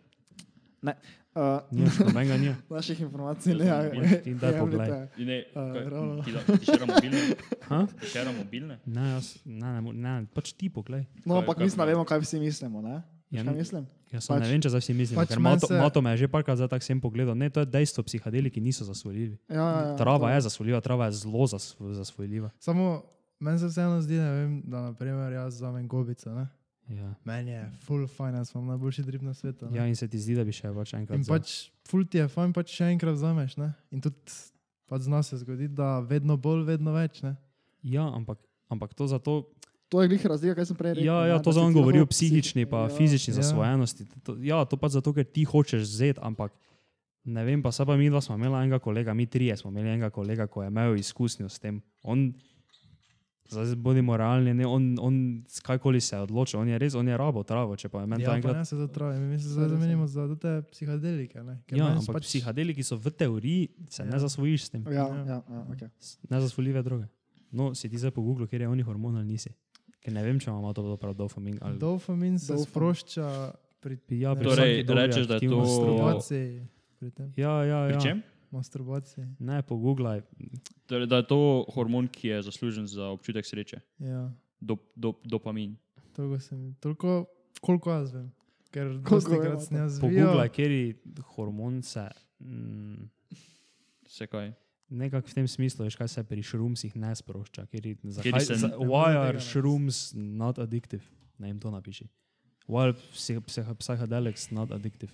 [1.39, 2.55] Uh, nimaš nobenega, nija.
[2.71, 3.77] naših informacij ne, ja,
[4.19, 4.89] ti daj poglej.
[5.17, 6.23] In Ne, ravno.
[6.23, 7.21] ti, da, ti šera mobilne?
[7.69, 7.87] Ha?
[7.95, 8.79] Ti šera mobilne?
[8.87, 11.05] Ne, jaz, ne, ne, ne, pač ti poglej.
[11.23, 11.95] No, ampak mislim, da pomeni?
[11.95, 12.97] vemo, kaj vsi mislimo, ne?
[13.31, 13.85] Ja, kaj mislim?
[14.09, 16.17] Jaz pač, ne vem, če zdaj vsi mislimo, pač ker Mato, se- Mato me je
[16.19, 17.35] že parkrat zdaj tako sem pogledal.
[17.35, 19.37] Ne, to je dejstvo, psihadeliki niso zasvojljivi.
[19.49, 22.51] Ja, ja, ja, Trava to- je zasvojljiva, trava je zelo zasvo- zasvojljiva.
[22.59, 23.05] Samo
[23.39, 26.33] meni se vseeno zdi, ne vem, da naprimer jaz vzamem gobico.
[26.33, 26.49] Ne?
[26.89, 27.15] Ja.
[27.25, 29.71] Meni je full jaz imam najboljši drip na svetu.
[29.71, 29.77] ne.
[29.77, 31.19] ja, in se ti zdi, da bi še pač enkrat.
[31.19, 33.59] In pač full ti je fajn, pač še enkrat vzameš.
[33.61, 33.73] Ne?
[33.93, 34.17] In tudi
[34.89, 37.21] pač zna se zgoditi, da vedno bolj, vedno več.
[37.23, 37.37] Ne?
[37.85, 38.41] Ja, ampak,
[38.73, 39.43] ampak to zato.
[39.89, 41.09] To je glih razlika, kaj sem prej rekel.
[41.09, 42.93] Ja, ja, to za on govori o psihični pa ja.
[42.93, 43.41] fizični Ja.
[43.41, 44.09] zasvojenosti.
[44.25, 46.53] To, ja, to pa zato, ker ti hočeš vzeti, ampak
[47.29, 49.97] ne vem, pa se pa mi dva smo imeli enega kolega, mi trije smo imeli
[49.97, 51.81] enega kolega, ko je imel izkušnjo s tem.
[52.03, 52.33] On,
[53.49, 55.15] zdaj bodimo realni, ne, on, on
[55.63, 58.23] kajkoli se je odločil, on je res, on je rabo travo, če pa je meni
[58.23, 58.55] Ja, enkrat.
[58.55, 61.43] ne se to traje, mi se zdaj zamenjamo za te psihadelike.
[61.43, 61.63] Ne?
[61.67, 64.07] Ker Ja, ampak pač- psihadeliki so v teoriji, se Ja.
[64.07, 64.85] ne zasvojiš s tem.
[64.85, 65.07] Ja, Ja.
[65.27, 65.89] ja, ja, okay.
[66.29, 67.07] Nezasvojljive droge.
[67.51, 69.49] No, si ti zdaj po Google, kjer je oni hormon ali nisi.
[69.99, 73.29] Ker ne vem, če imamo to prav dopamin ali Dopamin se Dopam- sprošča
[73.81, 75.65] pri Ja, pri Torej, rečeš, da je to-
[75.97, 76.21] ja.
[76.99, 77.33] Pri tem.
[77.37, 77.89] Ja, ja, ja.
[77.89, 78.23] Pri čem?
[78.51, 79.27] Masturbaciji.
[79.39, 80.23] Ne, pogooglaj.
[80.87, 81.39] Torej, da je to
[81.69, 83.81] hormon, ki je zaslužen za občutek sreče.
[83.99, 84.31] Ja,
[84.61, 85.77] Dop, dop, dopamin.
[86.13, 87.25] toliko, sem, toliko
[87.61, 88.33] koliko jaz vem.
[88.71, 90.49] Ker dosti krat sem jaz Pogooglaj, zvijal.
[90.51, 90.95] kjer
[91.27, 92.09] hormon se.
[92.41, 93.09] Mm,
[94.07, 94.53] Se kaj?
[94.89, 97.67] Nekako v tem smislu, veš, kaj se pri šrumsih ne sprošča.
[98.05, 101.05] Zakaj, se za, n- Ne why are shrooms not addictive?
[101.39, 102.09] Ne jim to napiši.
[102.67, 105.13] Why are psych, psych, psychedelics not addictive?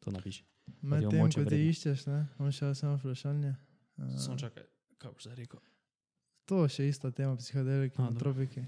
[0.00, 0.44] To napiši.
[0.82, 3.52] Medtem, moče ko ti iščeš, ne, imam še samo vprašanje.
[3.98, 4.66] Uh, čakaj,
[4.98, 5.62] kaj boš zdaj rekel?
[6.52, 8.64] to je še ista tema, psihadeliki in tropiki.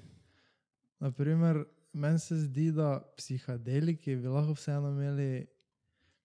[1.03, 5.45] Naprimer, meni se zdi, da psihadeliki bi lahko vseeno imeli,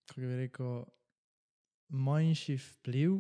[0.07, 0.77] kako bi rekel,
[1.89, 3.17] manjši vpliv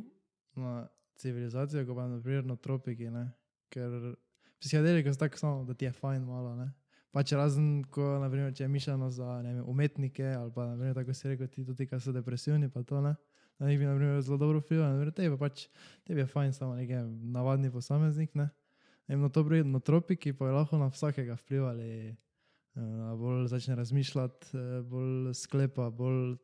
[0.59, 0.85] na
[1.19, 3.09] civilizacijo, kot pa naprimer na tropiki.
[3.11, 3.25] Ne?
[3.73, 4.13] Ker
[4.61, 6.55] psihadeliki so tako samo, da ti je fajn malo.
[6.55, 6.69] Ne?
[7.11, 11.31] Pač razen, ko naprimer, če je mišljeno za vem, umetnike ali pa naprimer, tako si
[11.31, 13.15] rekel, ti tudi, ki so depresivni, pa to ne.
[13.59, 15.65] Na njih bi naprimer, zelo dobro vplivalo, tebi pa pač
[16.07, 17.01] tebi je fajn samo neki
[17.33, 18.35] navadni posameznik.
[18.37, 18.49] Ne?
[19.09, 22.15] In na to pride na tropiki, pa je lahko na vsakega vplivali,
[22.77, 26.37] da bolj začne razmišljati, eh, bolj sklepa, bolj,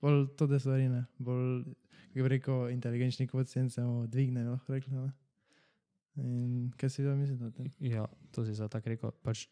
[0.00, 1.04] bolj to te stvari, ne?
[1.18, 1.64] bolj,
[2.14, 4.94] kako bi rekel, inteligenčni kvotient se mu dvigne, lahko rekli.
[4.94, 5.12] Ne?
[6.16, 7.66] In kaj si vi mislite o tem?
[7.78, 9.12] Ja, to si zdaj tako rekel.
[9.22, 9.46] Pač,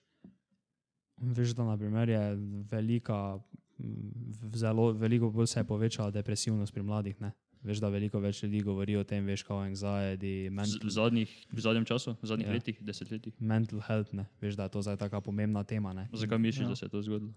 [1.18, 3.38] veš, da naprimer je velika,
[3.78, 7.20] v- zelo, veliko bolj se je povečala depresivnost pri mladih.
[7.20, 7.32] Ne?
[7.62, 11.30] Veš, da veliko več ljudi govori o tem, veš, kao anxiety, Z, mental, v, zadnjih,
[11.48, 12.52] v zadnjem času, v zadnjih Ja.
[12.52, 13.34] letih, desetletjih.
[13.40, 14.26] mental health, ne?
[14.40, 15.92] veš, da je to zdaj taka pomembna tema.
[15.92, 16.08] Ne?
[16.12, 16.68] Zakaj misliš, Ja.
[16.68, 17.32] da se je to zgodilo?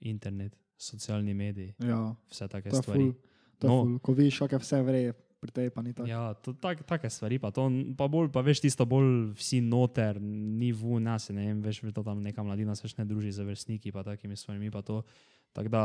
[0.00, 3.00] Internet, socialni mediji, Ja, vse take to je stvari.
[3.02, 3.12] ful.
[3.58, 3.82] To je No.
[3.82, 3.98] ful.
[3.98, 6.08] Ko vidiš, kako je vse vreje, pri tebi pa ni tako.
[6.08, 7.64] Ja, to, tak, take stvari, pa, to,
[7.96, 12.04] pa bolj, pa veš, tisto bolj vsi noter, ni vu nas, ne vem, veš, to
[12.04, 15.00] tam neka mladina se več ne druži z vrstniki, pa takimi stvarmi, pa to.
[15.56, 15.84] Tako da,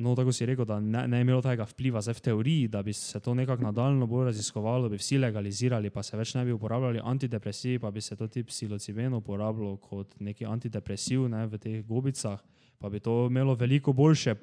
[0.00, 2.96] no, tako si rekel, da ne, ne imelo tega vpliva, zdaj v teoriji, da bi
[2.96, 7.04] se to nekako nadaljno bolj raziskovalo, bi vsi legalizirali, pa se več ne bi uporabljali
[7.04, 12.40] antidepresivi, pa bi se to tip psilociben uporabljal kot neki antidepresiv ne, v teh gobicah,
[12.80, 14.38] pa bi to imelo veliko boljše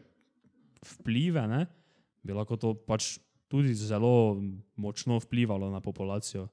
[0.85, 1.65] vplive, ne,
[2.21, 3.15] bi lahko to pač
[3.47, 4.41] tudi zelo
[4.75, 6.47] močno vplivalo na populacijo,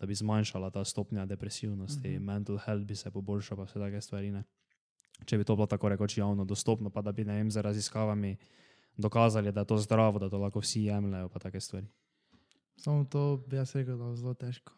[0.00, 2.12] da bi zmanjšala ta stopnja depresivnosti, mm.
[2.12, 2.24] -hmm.
[2.24, 4.30] mental health bi se poboljšal, pa vse take stvari.
[4.30, 4.44] Ne.
[5.24, 8.36] Če bi to bilo tako rekoč javno dostopno, pa da bi ne vem, z raziskavami
[8.96, 11.86] dokazali, da je to zdravo, da to lahko vsi jemljajo, pa take stvari.
[12.76, 14.72] Samo to bi jaz rekel, da je zelo težko.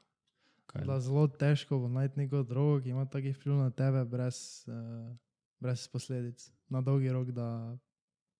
[0.67, 4.65] Kaj, Da zelo težko bo najti neko drogo, ki ima taki vpliv na tebe, brez,
[4.69, 5.17] uh,
[5.61, 7.79] brez posledic, na dolgi rok, da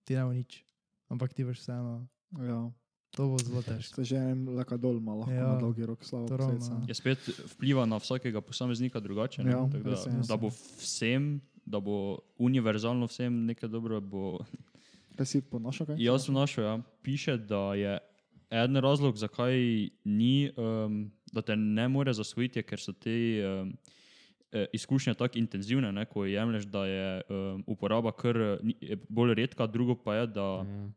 [0.03, 0.63] ti ne bo nič.
[1.09, 2.07] Ampak ti boš vseeno.
[2.43, 2.71] Ja.
[3.09, 3.95] To bo zelo težko.
[3.95, 6.85] Se že en laka dol malo, lahko Ja, na dolgi rok slabo ravno, posledica.
[6.85, 9.43] Je spet vpliva na vsakega posameznika drugače.
[9.43, 11.29] ne, Ja, tako da, je, res da bo vsem,
[11.65, 11.95] da bo
[12.37, 14.39] univerzalno vsem nekaj dobro, bo
[15.15, 15.95] Kaj si ponašal kaj?
[15.97, 16.75] Jaz sem našel, ja.
[17.01, 17.97] piše, da je
[18.49, 19.55] eden razlog, zakaj
[20.05, 23.73] ni, um, da te ne more zasvojiti, ker so te um,
[24.71, 29.65] izkušnje tako intenzivne, ne, ko jemliš, da je um, uporaba kar ni- je bolj redka,
[29.65, 30.89] drugo pa je, da Ja.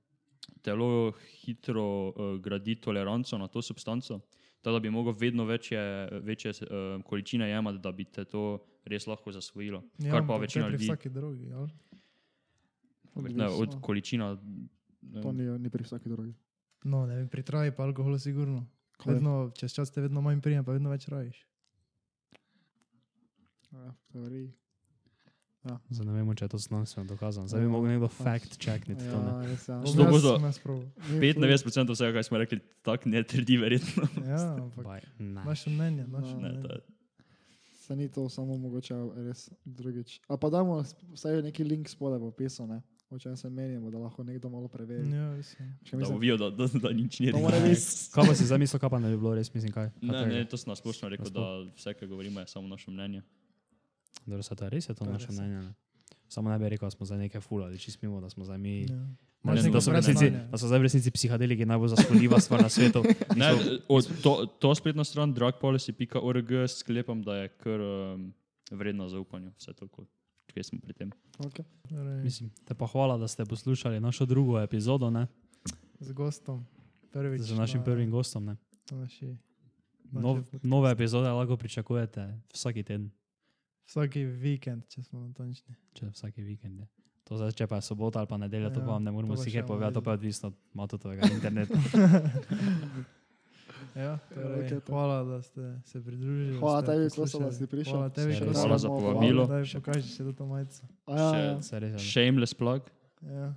[0.62, 4.20] Telo hitro uh, gradi toleranco na to substanco.
[4.61, 9.07] Tako da bi mogel vedno večje, večje uh, količine jemati, da bi te to res
[9.07, 9.82] lahko zasvojilo.
[9.98, 11.70] Ja, Kar pa večina pri ljudi, vsaki drugi, ali?
[13.14, 13.80] ne, od Odvisno.
[13.80, 14.38] količina.
[15.03, 16.34] ne, To ni, ni pri vsaki drugi.
[16.84, 18.66] No, ne vem, pri traji pa alkoholu sigurno.
[19.01, 19.14] Kaj?
[19.14, 21.46] Vedno, čez čas te vedno manj prijem, pa vedno več rajiš.
[23.72, 24.51] Ja, v
[25.63, 25.79] teoriji.
[25.91, 27.47] Zdaj ne vemo, če je to znanstveno dokazano.
[27.47, 28.17] Zdaj bi Ja, mogel nekdo pač.
[28.19, 28.53] fact.
[28.89, 28.95] Ne?
[28.97, 29.81] Ja, ja.
[30.59, 30.81] Probal.
[31.11, 34.09] Ni 95% vsega, kar smo rekli, tako ne trdi, verjetno.
[34.23, 35.43] Ja, ampak Baj, ne.
[35.43, 36.35] naše mnenje, naše.
[36.35, 36.69] Ne, to mnenje.
[36.71, 36.81] je-
[37.81, 40.21] Se ni to samo mogoče res drugič.
[40.29, 40.79] Ali pa damo
[41.11, 42.81] vsaj neki link spodaj v opisu, ne?
[43.11, 45.03] o čem se menimo, da lahko nekdo malo preveri.
[45.05, 45.35] Ja,
[45.91, 48.07] Da mislim, bo videl, da, da, da nič ni res.
[48.09, 49.91] Kaj pa si zdaj mislil, kaj pa ne bi bilo res, mislim, kaj?
[49.97, 50.35] Ne, Katerega?
[50.37, 51.43] ne, to sem nasplošno rekel, da
[51.73, 53.23] vse, kar govorimo, je samo naše mnenje.
[54.31, 55.35] Dobro, se to res, je to je naše ja.
[55.35, 55.62] mnenje.
[55.66, 55.72] Ne?
[56.31, 58.87] Samo ne bi rekel, da smo za nekaj fulali, čist mimo, da smo zdaj mi.
[58.87, 59.07] Ja.
[59.43, 63.03] Ne, da, so resnici, da so zdaj v resnici psihadeliki najbolj zasvodljiva stvar na svetu.
[63.41, 63.51] Ne,
[63.89, 68.33] od, to, to spletno stran drugpolicy.org sklepam, da je kar um,
[68.70, 69.51] vredno zaupanja.
[69.59, 70.05] Vse toliko,
[70.53, 71.11] kje smo pri tem.
[71.39, 71.64] Okay.
[72.22, 75.26] Mislim, te pa hvala, da ste poslušali našo drugo epizodo, ne?
[76.01, 76.66] Z gostom.
[77.12, 77.41] Prvič.
[77.41, 78.45] z našim na- prvim gostom.
[78.45, 78.57] Ne?
[78.91, 79.37] Naši,
[80.12, 80.64] Nov, naši podcast.
[80.64, 83.11] nove epizode lahko pričakujete vsak teden,
[83.91, 85.74] Vsaki vikend, če smo natančni.
[85.95, 86.78] če vsak vikend.
[86.78, 86.86] Je.
[87.24, 89.34] To zdaj, če pa je sobota ali pa nedelja, to Ja, pa vam ne moremo
[89.34, 91.74] to še povedati, to pa je odvisno od matotovega interneta.
[93.93, 94.88] Ja, torej, okej, pa.
[94.88, 96.53] hvala, da ste se pridružili.
[96.53, 97.09] da Hvala ste tebi.
[97.12, 97.93] Kosta, da si prišel.
[97.93, 99.45] Hvala tebi, Še hvala za povabilo.
[99.47, 100.82] Daj, pokaži še to majico.
[101.05, 101.55] A ja, ja.
[101.57, 101.99] Še- Se res, ja.
[102.01, 102.86] Shameless plug,
[103.20, 103.53] Ja,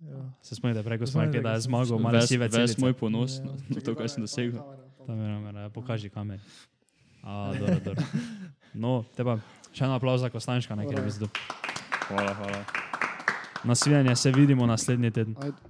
[0.00, 0.20] ja.
[0.40, 2.92] Se spomnite, preko smo rekli, da ko je sem zmagal, malo ves, sive ves moj
[2.94, 3.44] ponos Ja.
[3.46, 4.60] na, na to, kar sem dosegel.
[5.00, 6.38] Tam je namera, ja, pokaži kamer.
[7.20, 8.04] A, dobro, dobro.
[8.74, 9.40] No, te pa
[9.72, 11.04] še en aplauz za Kostanjška, nekaj Hvala.
[11.04, 11.28] bi zdel.
[12.08, 12.64] Hvala, hvala.
[13.64, 15.36] Nasvidenje se vidimo naslednji teden.
[15.42, 15.67] Ajde.